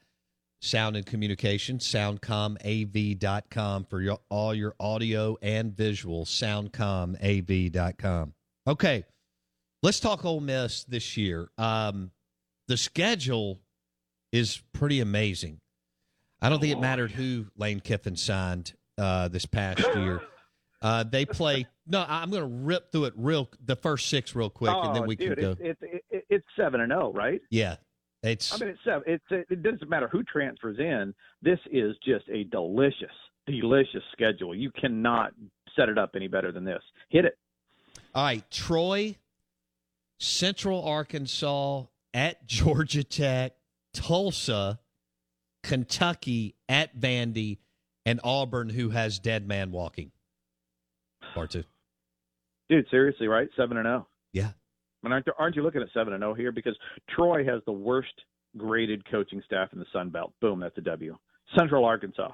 [0.63, 8.33] Sound and Communication, soundcomav.com for your, all your audio and visual, soundcomav.com.
[8.65, 9.03] Okay,
[9.81, 11.49] let's talk Ole Miss this year.
[11.57, 12.11] Um,
[12.67, 13.59] the schedule
[14.31, 15.59] is pretty amazing.
[16.41, 20.21] I don't think it mattered who Lane Kiffin signed uh, this past year.
[20.81, 21.67] Uh, they play.
[21.87, 25.03] No, I'm going to rip through it real the first six real quick, and then
[25.03, 25.51] Oh, we dude, can go.
[25.59, 27.41] It's, it's, it's, it's seven and zero, right?
[27.49, 27.75] yeah,
[28.23, 29.03] it's I mean, it's seven.
[29.05, 31.13] It's uh, it doesn't matter who transfers in.
[31.41, 33.11] This is just a delicious,
[33.45, 34.55] delicious schedule.
[34.55, 35.31] You cannot
[35.75, 36.81] set it up any better than this.
[37.09, 37.37] Hit it.
[38.15, 38.49] all right.
[38.49, 39.17] Troy,
[40.19, 43.53] Central Arkansas at Georgia Tech,
[43.93, 44.79] Tulsa,
[45.63, 47.57] Kentucky at Vandy,
[48.05, 50.11] and Auburn, who has dead man walking.
[51.33, 51.63] Part two.
[52.69, 53.49] Dude, seriously, right?
[53.57, 54.07] Seven and zero.
[54.31, 54.51] Yeah.
[55.03, 56.51] Aren't, aren't you looking at seven and zero here?
[56.51, 56.77] Because
[57.09, 58.13] Troy has the worst
[58.57, 60.33] graded coaching staff in the Sun Belt.
[60.41, 61.17] Boom, that's a W.
[61.57, 62.31] Central Arkansas,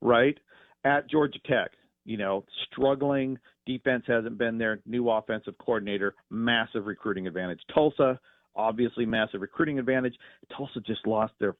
[0.00, 0.38] right?
[0.84, 1.72] At Georgia Tech,
[2.04, 3.38] you know, struggling.
[3.66, 4.80] Defense hasn't been there.
[4.86, 7.60] New offensive coordinator, massive recruiting advantage.
[7.72, 8.18] Tulsa,
[8.54, 10.14] obviously massive recruiting advantage.
[10.56, 11.56] Tulsa just lost their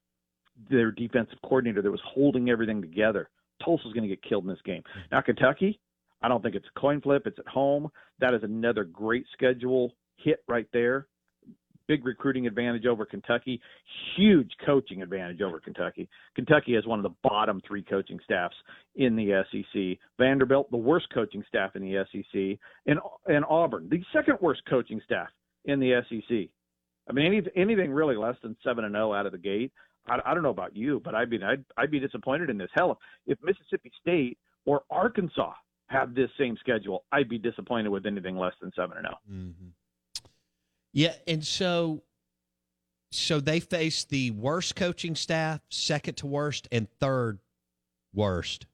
[0.69, 3.29] their defensive coordinator that was holding everything together.
[3.63, 4.83] Tulsa's going to get killed in this game.
[5.11, 5.79] Now Kentucky,
[6.21, 7.23] I don't think it's a coin flip.
[7.25, 7.89] It's at home.
[8.19, 9.93] That is another great schedule
[10.23, 11.07] hit right there.
[11.87, 13.59] Big recruiting advantage over Kentucky,
[14.15, 16.07] huge coaching advantage over Kentucky.
[16.35, 18.55] Kentucky has one of the bottom three coaching staffs
[18.95, 19.99] in the SEC.
[20.17, 25.01] Vanderbilt, the worst coaching staff in the SEC, and and Auburn, the second worst coaching
[25.03, 25.27] staff
[25.65, 26.49] in the SEC.
[27.09, 29.71] I mean, any, anything really less than seven and zero out of the gate.
[30.07, 32.69] I, I don't know about you, but I'd be I'd, I'd be disappointed in this.
[32.73, 35.53] Hell, if Mississippi State or Arkansas
[35.87, 39.17] have this same schedule, I'd be disappointed with anything less than seven and 0
[40.93, 42.03] yeah, and so
[43.11, 47.39] so they face the worst coaching staff, second to worst, and third
[48.13, 48.65] worst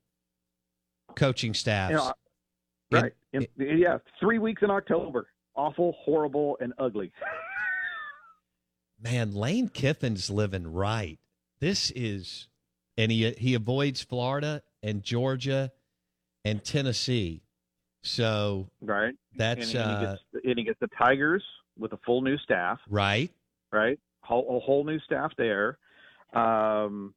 [1.16, 1.92] coaching staffs.
[1.92, 3.14] You know, right?
[3.58, 7.12] Yeah, three weeks in October, awful, horrible, and ugly.
[9.02, 11.20] Man, Lane Kiffin's living right.
[11.60, 12.48] This is,
[12.98, 15.72] and he he avoids Florida and Georgia
[16.46, 17.44] and Tennessee.
[18.02, 21.44] So right, that's and, and uh, he gets, and he gets the Tigers
[21.80, 22.80] with a full new staff.
[22.90, 23.30] right.
[23.72, 24.00] right?
[24.22, 25.78] Whole, a whole new staff there.
[26.34, 27.14] Um,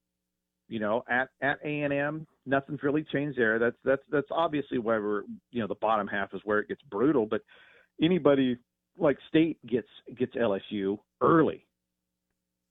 [0.69, 3.59] you know, at at A and M, nothing's really changed there.
[3.59, 6.83] That's that's that's obviously where we're, you know, the bottom half is where it gets
[6.83, 7.27] brutal.
[7.27, 7.43] But
[8.01, 8.57] anybody
[8.97, 11.67] like State gets gets LSU early,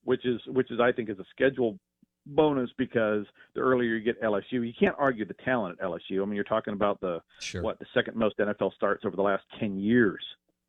[0.06, 1.78] which is which is I think is a schedule
[2.26, 3.26] bonus because
[3.56, 6.22] the earlier you get LSU, you can't argue the talent at LSU.
[6.22, 7.62] I mean, you're talking about the Sure.
[7.62, 10.24] what the second most NFL starts over the last ten years.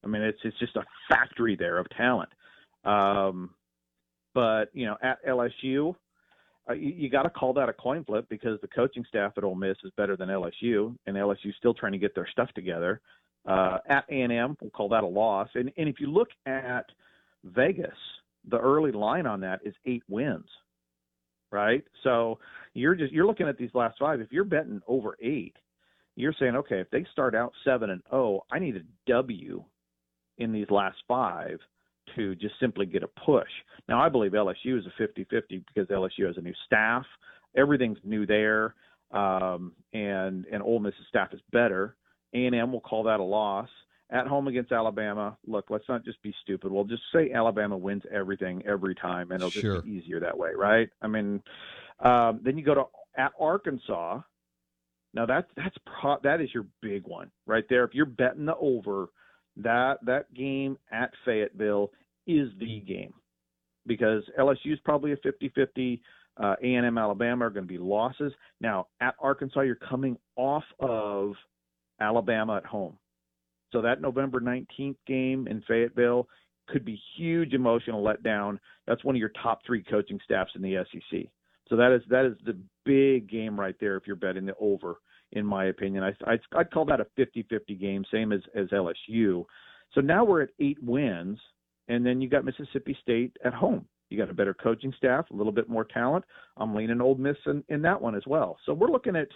[0.04, 2.30] I mean, it's it's just a factory there of talent.
[2.84, 3.50] Um,
[4.34, 5.94] but you know, at LSU,
[6.68, 9.44] uh, you, you got to call that a coin flip because the coaching staff at
[9.44, 13.00] Ole Miss is better than LSU, and LSU's still trying to get their stuff together.
[13.46, 15.48] Uh, at A&M, we'll call that a loss.
[15.54, 16.86] And and if you look at
[17.44, 17.96] Vegas,
[18.48, 20.48] the early line on that is eight wins,
[21.50, 21.82] right?
[22.04, 22.38] So
[22.74, 24.20] you're just you're looking at these last five.
[24.20, 25.56] If you're betting over eight,
[26.16, 29.64] you're saying, okay, if they start out seven and oh, I need a W
[30.40, 31.58] in these last five
[32.16, 33.48] to just simply get a push.
[33.88, 37.04] Now, I believe LSU is a 50-50 because LSU has a new staff.
[37.56, 38.74] Everything's new there,
[39.12, 41.96] um, and and Ole Miss's staff is better.
[42.32, 43.68] A&M will call that a loss.
[44.12, 46.72] At home against Alabama, look, let's not just be stupid.
[46.72, 49.74] We'll just say Alabama wins everything every time, and it'll Sure.
[49.76, 50.88] just be easier that way, right?
[51.00, 51.40] I mean,
[52.00, 52.84] um, then you go to
[53.16, 54.20] at Arkansas.
[55.12, 57.84] Now that's that's pro- that is your big one right there.
[57.84, 59.10] If you're betting the over,
[59.56, 61.90] that that game at Fayetteville
[62.26, 63.12] is the game
[63.86, 66.00] because LSU is probably a 50-50.
[66.36, 68.32] Uh, A&M, Alabama are going to be losses.
[68.60, 71.32] Now at Arkansas, you're coming off of
[72.00, 72.96] Alabama at home,
[73.72, 76.28] so that November 19th game in Fayetteville
[76.68, 78.58] could be huge emotional letdown.
[78.86, 81.26] That's one of your top three coaching staffs in the SEC.
[81.68, 84.96] So that is that is the big game right there if you're betting the over,
[85.32, 86.02] in my opinion.
[86.02, 89.44] I, I I'd call that a 50-50 game, same as as LSU.
[89.94, 91.38] So now we're at eight wins,
[91.88, 93.86] and then you got Mississippi State at home.
[94.08, 96.24] You got a better coaching staff, a little bit more talent.
[96.56, 98.58] I'm leaning Ole Miss in, in that one as well.
[98.66, 99.28] So we're looking at.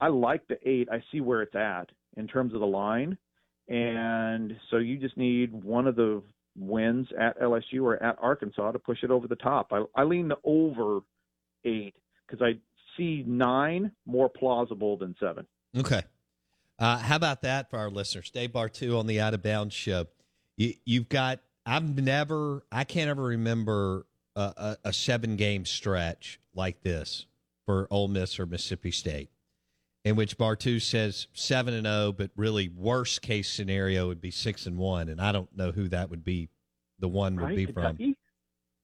[0.00, 0.88] I like the eight.
[0.90, 3.16] I see where it's at in terms of the line,
[3.68, 6.22] and so you just need one of the
[6.58, 9.72] wins at LSU or at Arkansas to push it over the top.
[9.72, 11.00] I, I lean the over
[11.64, 11.94] eight
[12.26, 12.58] because I
[12.96, 15.46] see nine more plausible than seven.
[15.76, 16.02] Okay.
[16.78, 18.30] Uh, how about that for our listeners?
[18.30, 20.06] Dave Bartoo on the Out of Bounds show.
[20.56, 26.40] You, you've got, I've never, I can't ever remember a, a, a seven game stretch
[26.54, 27.26] like this
[27.66, 29.30] for Ole Miss or Mississippi State,
[30.04, 34.66] in which Bartoo says seven and zero, but really worst case scenario would be six
[34.66, 36.48] and one, and I don't know who that would be.
[36.98, 38.04] The one would Right, be Kentucky?
[38.04, 38.16] from.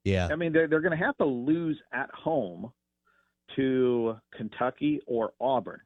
[0.04, 2.72] Yeah, I mean, they're they're going to have to lose at home
[3.56, 5.80] to Kentucky or Auburn.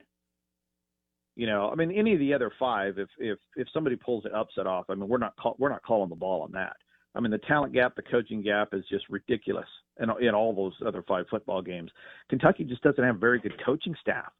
[1.35, 4.35] You know, I mean, any of the other five, if if if somebody pulls the
[4.35, 6.77] upset off, I mean, we're not call, we're not calling the ball on that.
[7.15, 9.69] I mean, the talent gap, the coaching gap is just ridiculous
[10.01, 11.91] in in all those other five football games.
[12.29, 14.31] Kentucky just doesn't have very good coaching staff.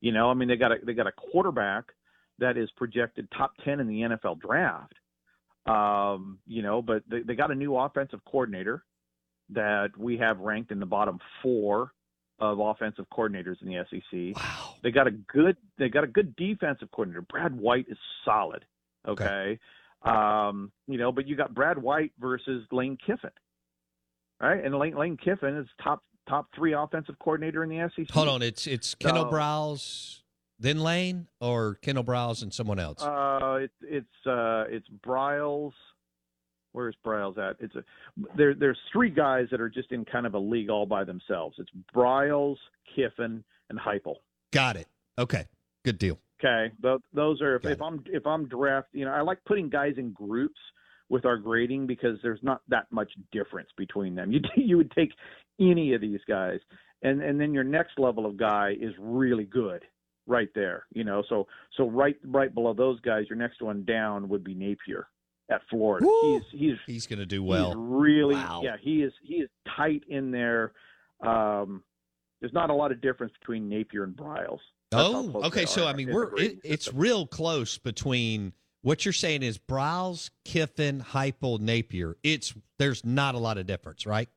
[0.00, 1.84] You know, I mean, they got a they got a quarterback
[2.38, 4.94] that is projected top ten in the NFL draft.
[5.66, 8.82] Um, you know, but they, they got a new offensive coordinator
[9.50, 11.92] that we have ranked in the bottom four
[12.40, 14.36] of offensive coordinators in the SEC.
[14.42, 14.74] Wow.
[14.82, 17.22] They got a good they got a good defensive coordinator.
[17.22, 18.64] Brad White is solid.
[19.06, 19.58] Okay.
[20.02, 23.30] Um, you know, but you got Brad White versus Lane Kiffin.
[24.40, 24.64] Right?
[24.64, 28.10] And Lane Lane Kiffin is top top three offensive coordinator in the SEC.
[28.10, 30.22] Hold on, it's it's Kendall So- Browse,
[30.58, 33.02] then Lane, or Kendall Browse and someone else.
[33.02, 35.72] Uh, it's it's uh, it's Briles.
[36.72, 37.56] Where's Briles at?
[37.60, 37.84] It's a
[38.36, 38.54] there.
[38.54, 41.56] There's three guys that are just in kind of a league all by themselves.
[41.58, 42.56] It's Briles,
[42.94, 44.16] Kiffin, and Heupel.
[44.52, 44.86] Got it.
[45.18, 45.46] Okay,
[45.84, 46.18] good deal.
[46.42, 49.68] Okay, Tho- those are if, if I'm if I'm draft, you know, I like putting
[49.68, 50.58] guys in groups
[51.08, 54.32] with our grading because there's not that much difference between them.
[54.32, 55.10] You you would take
[55.58, 56.60] any of these guys,
[57.02, 59.84] and and then your next level of guy is really good
[60.26, 60.86] right there.
[60.92, 61.46] You know, so
[61.76, 65.08] so right right below those guys, your next one down would be Napier
[65.50, 66.06] at Florida.
[66.22, 67.74] He's he's He's going to do well.
[67.74, 68.60] really, Wow.
[68.62, 70.72] yeah, he is he is tight in there.
[71.20, 71.82] Um,
[72.40, 74.60] there's not a lot of difference between Napier and Briles.
[74.90, 75.66] That's Oh, okay.
[75.66, 80.30] So I mean, in we're it, it's real close between what you're saying is Browse,
[80.44, 82.16] Kiffin, Heupel, Napier.
[82.22, 84.28] It's there's not a lot of difference, right?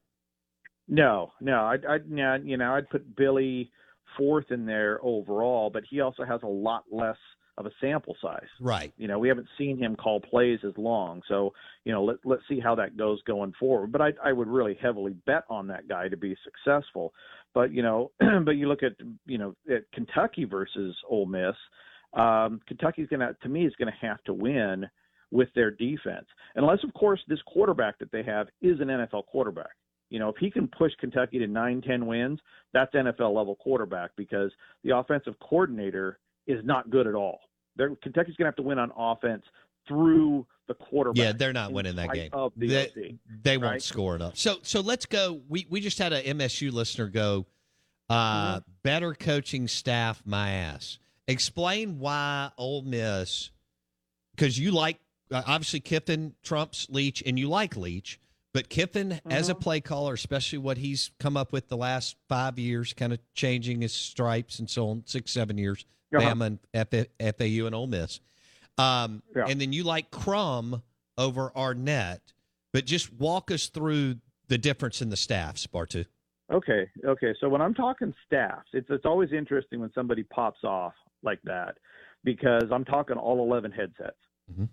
[0.87, 2.03] No, no, I'd, I'd
[2.43, 3.71] you know, I'd put Billy
[4.17, 7.17] fourth in there overall, but he also has a lot less
[7.57, 8.47] of a sample size.
[8.59, 8.93] Right.
[8.97, 11.53] You know, we haven't seen him call plays as long, so
[11.85, 13.91] you know, let let's see how that goes going forward.
[13.91, 17.13] But I I would really heavily bet on that guy to be successful.
[17.53, 18.11] But you know,
[18.45, 18.93] but you look at
[19.25, 21.55] you know at Kentucky versus Ole Miss.
[22.13, 24.87] Um, Kentucky's gonna to me is gonna have to win
[25.31, 29.71] with their defense, unless of course this quarterback that they have is an NFL quarterback.
[30.09, 32.39] You know, if he can push Kentucky to nine, ten wins,
[32.71, 34.51] that's NFL level quarterback because
[34.83, 37.39] the offensive coordinator is not good at all.
[37.75, 39.43] They're, Kentucky's going to have to win on offense
[39.87, 41.17] through the quarterback.
[41.23, 42.29] Yeah, they're not winning that game.
[42.57, 44.37] The they, OC, they won't score enough.
[44.37, 45.41] So so let's go.
[45.49, 47.45] We we just had a MSU listener go.
[48.09, 48.13] Uh,
[48.59, 48.59] Mm-hmm.
[48.83, 50.99] Better coaching staff, my ass.
[51.27, 53.49] Explain why Ole Miss,
[54.35, 54.99] because you like
[55.31, 58.19] uh, obviously Kiffin trumps Leach, and you like Leach,
[58.53, 59.51] but Kiffin as Mm-hmm.
[59.51, 63.19] a play caller, especially what he's come up with the last five years, kind of
[63.33, 66.33] changing his stripes and so on, six seven years, Uh-huh.
[66.33, 68.19] Bama and F- FAU and Ole Miss.
[68.77, 69.45] Um, Yeah.
[69.47, 70.81] And then you like Crum
[71.17, 72.33] over Arnett,
[72.71, 74.15] but just walk us through
[74.47, 76.05] the difference in the staffs, Bartoo.
[76.51, 77.33] Okay, okay.
[77.39, 80.93] So when I'm talking staffs, it's it's always interesting when somebody pops off
[81.23, 81.77] like that
[82.23, 84.17] because I'm talking all 11 headsets.
[84.51, 84.67] Mhm.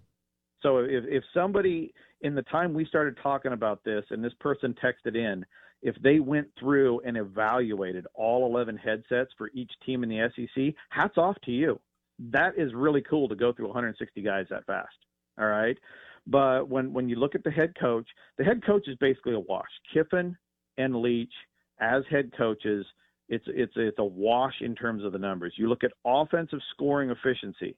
[0.62, 4.74] So if if somebody in the time we started talking about this and this person
[4.74, 5.46] texted in,
[5.82, 10.74] if they went through and evaluated all 11 headsets for each team in the SEC,
[10.90, 11.80] hats off to you.
[12.18, 14.94] That is really cool to go through 160 guys that fast.
[15.38, 15.78] All right.
[16.26, 18.06] But when when you look at the head coach,
[18.36, 19.70] the head coach is basically a wash.
[19.92, 20.36] Kiffin
[20.76, 21.32] and Leach
[21.80, 22.84] as head coaches,
[23.28, 25.54] it's it's it's a wash in terms of the numbers.
[25.56, 27.76] You look at offensive scoring efficiency,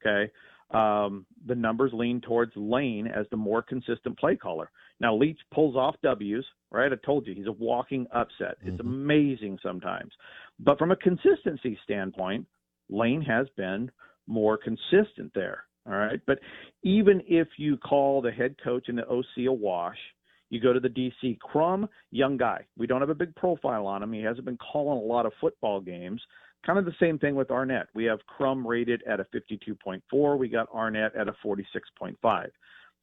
[0.00, 0.30] okay?
[0.70, 4.70] Um, the numbers lean towards Lane as the more consistent play caller.
[5.00, 6.92] Now Leach pulls off W's, right?
[6.92, 8.56] I told you he's a walking upset.
[8.62, 10.12] It's amazing sometimes,
[10.60, 12.46] but from a consistency standpoint,
[12.88, 13.90] Lane has been
[14.26, 15.64] more consistent there.
[15.86, 16.20] All right.
[16.26, 16.38] But
[16.82, 19.96] even if you call the head coach and the OC a wash,
[20.50, 21.38] you go to the DC.
[21.38, 22.66] Crum, young guy.
[22.76, 24.12] We don't have a big profile on him.
[24.12, 26.20] He hasn't been calling a lot of football games.
[26.64, 27.88] Kind of the same thing with Arnett.
[27.94, 30.38] We have Crum rated at a 52.4.
[30.38, 32.50] We got Arnett at a 46.5.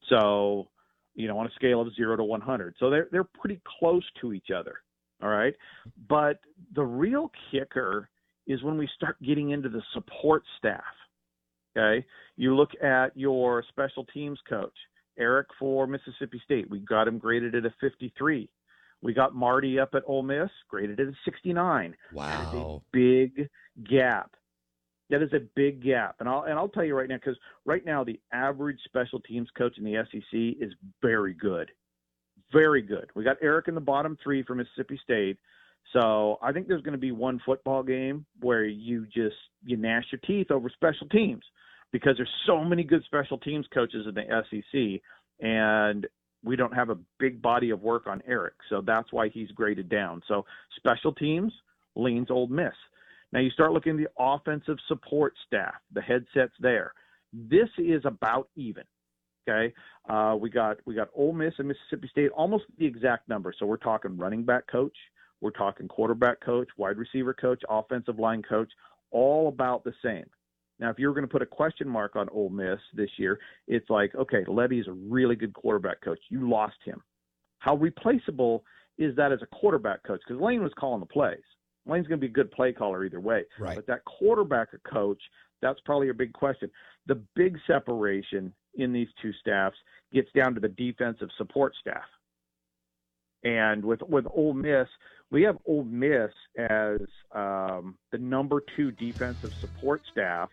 [0.08, 0.68] So,
[1.14, 2.76] you know, on a scale of zero to 100.
[2.78, 4.76] So they're they're pretty close to each other.
[5.22, 5.54] All right.
[6.08, 6.40] But
[6.74, 8.08] the real kicker
[8.46, 10.82] is when we start getting into the support staff.
[11.76, 12.06] Okay.
[12.36, 14.74] You look at your special teams coach,
[15.18, 16.70] Eric for Mississippi State.
[16.70, 18.48] We got him graded at a 53.
[19.02, 21.94] We got Marty up at Ole Miss, graded at a 69.
[22.12, 22.82] Wow.
[22.92, 23.48] big
[23.88, 24.32] gap.
[25.10, 27.82] That is a big gap, and I'll and I'll tell you right now because right
[27.84, 31.70] now the average special teams coach in the SEC is very good,
[32.52, 33.08] very good.
[33.14, 35.38] We got Eric in the bottom three for Mississippi State,
[35.94, 40.04] so I think there's going to be one football game where you just you gnash
[40.12, 41.42] your teeth over special teams
[41.90, 45.00] because there's so many good special teams coaches in the SEC,
[45.40, 46.06] and
[46.44, 49.88] we don't have a big body of work on Eric, so that's why he's graded
[49.88, 50.22] down.
[50.28, 50.44] So
[50.76, 51.52] special teams
[51.96, 52.74] leans Ole Miss.
[53.32, 56.92] Now you start looking at the offensive support staff, the headsets there.
[57.32, 58.84] This is about even.
[59.48, 59.72] Okay,
[60.08, 63.52] uh, we got we got Ole Miss and Mississippi State almost the exact number.
[63.58, 64.96] So we're talking running back coach,
[65.40, 68.70] we're talking quarterback coach, wide receiver coach, offensive line coach,
[69.10, 70.26] all about the same.
[70.80, 73.38] Now, if you were going to put a question mark on Ole Miss this year,
[73.66, 76.20] it's like, okay, Lebby is a really good quarterback coach.
[76.28, 77.02] You lost him.
[77.58, 78.64] How replaceable
[78.96, 80.20] is that as a quarterback coach?
[80.26, 81.42] Because Lane was calling the plays.
[81.86, 83.44] Lane's going to be a good play caller either way.
[83.58, 83.74] Right.
[83.74, 85.20] But that quarterback coach,
[85.60, 86.70] that's probably a big question.
[87.06, 89.76] The big separation in these two staffs
[90.12, 92.04] gets down to the defensive support staff.
[93.44, 94.88] And with with Ole Miss,
[95.30, 97.00] we have Ole Miss as
[97.32, 100.50] um, the number two defensive support staff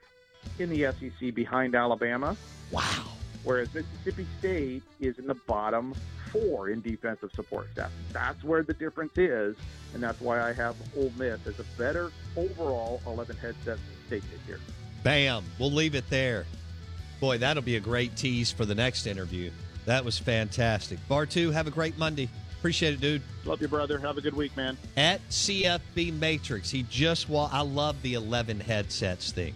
[0.60, 2.36] in the SEC behind Alabama.
[2.72, 3.04] Wow.
[3.43, 5.93] Whereas Mississippi State is in the bottom
[6.32, 7.91] four in defensive support staff.
[8.12, 9.56] That's where the difference is,
[9.93, 13.78] and that's why I have Ole Miss as a better overall 11 headset
[14.08, 14.60] state this year.
[15.04, 15.43] Bam.
[15.60, 16.46] We'll leave it there.
[17.20, 19.52] Boy, that'll be a great tease for the next interview.
[19.86, 20.98] That was fantastic.
[21.08, 22.28] Bartoo, have a great Monday.
[22.58, 23.22] Appreciate it, dude.
[23.46, 24.00] Love you, brother.
[24.00, 24.76] Have a good week, man.
[24.98, 29.54] At CFB Matrix, he just wa- I love the 11 headsets thing.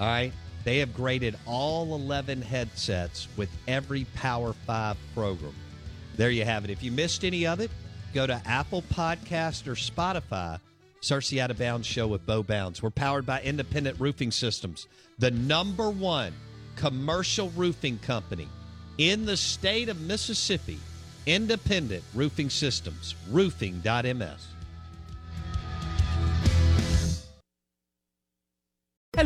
[0.00, 0.32] All right.
[0.64, 5.54] They have graded all 11 headsets with every Power 5 program.
[6.16, 6.70] There you have it.
[6.70, 7.70] If you missed any of it,
[8.12, 10.60] go to Apple Podcast or Spotify.
[11.00, 12.82] Search the Out of Bounds Show with Bo Bounds.
[12.82, 14.86] We're powered by Independent Roofing Systems,
[15.18, 16.34] the number one
[16.76, 18.48] commercial roofing company
[18.98, 20.78] in the state of Mississippi.
[21.26, 24.46] Independent Roofing Systems, roofing.ms.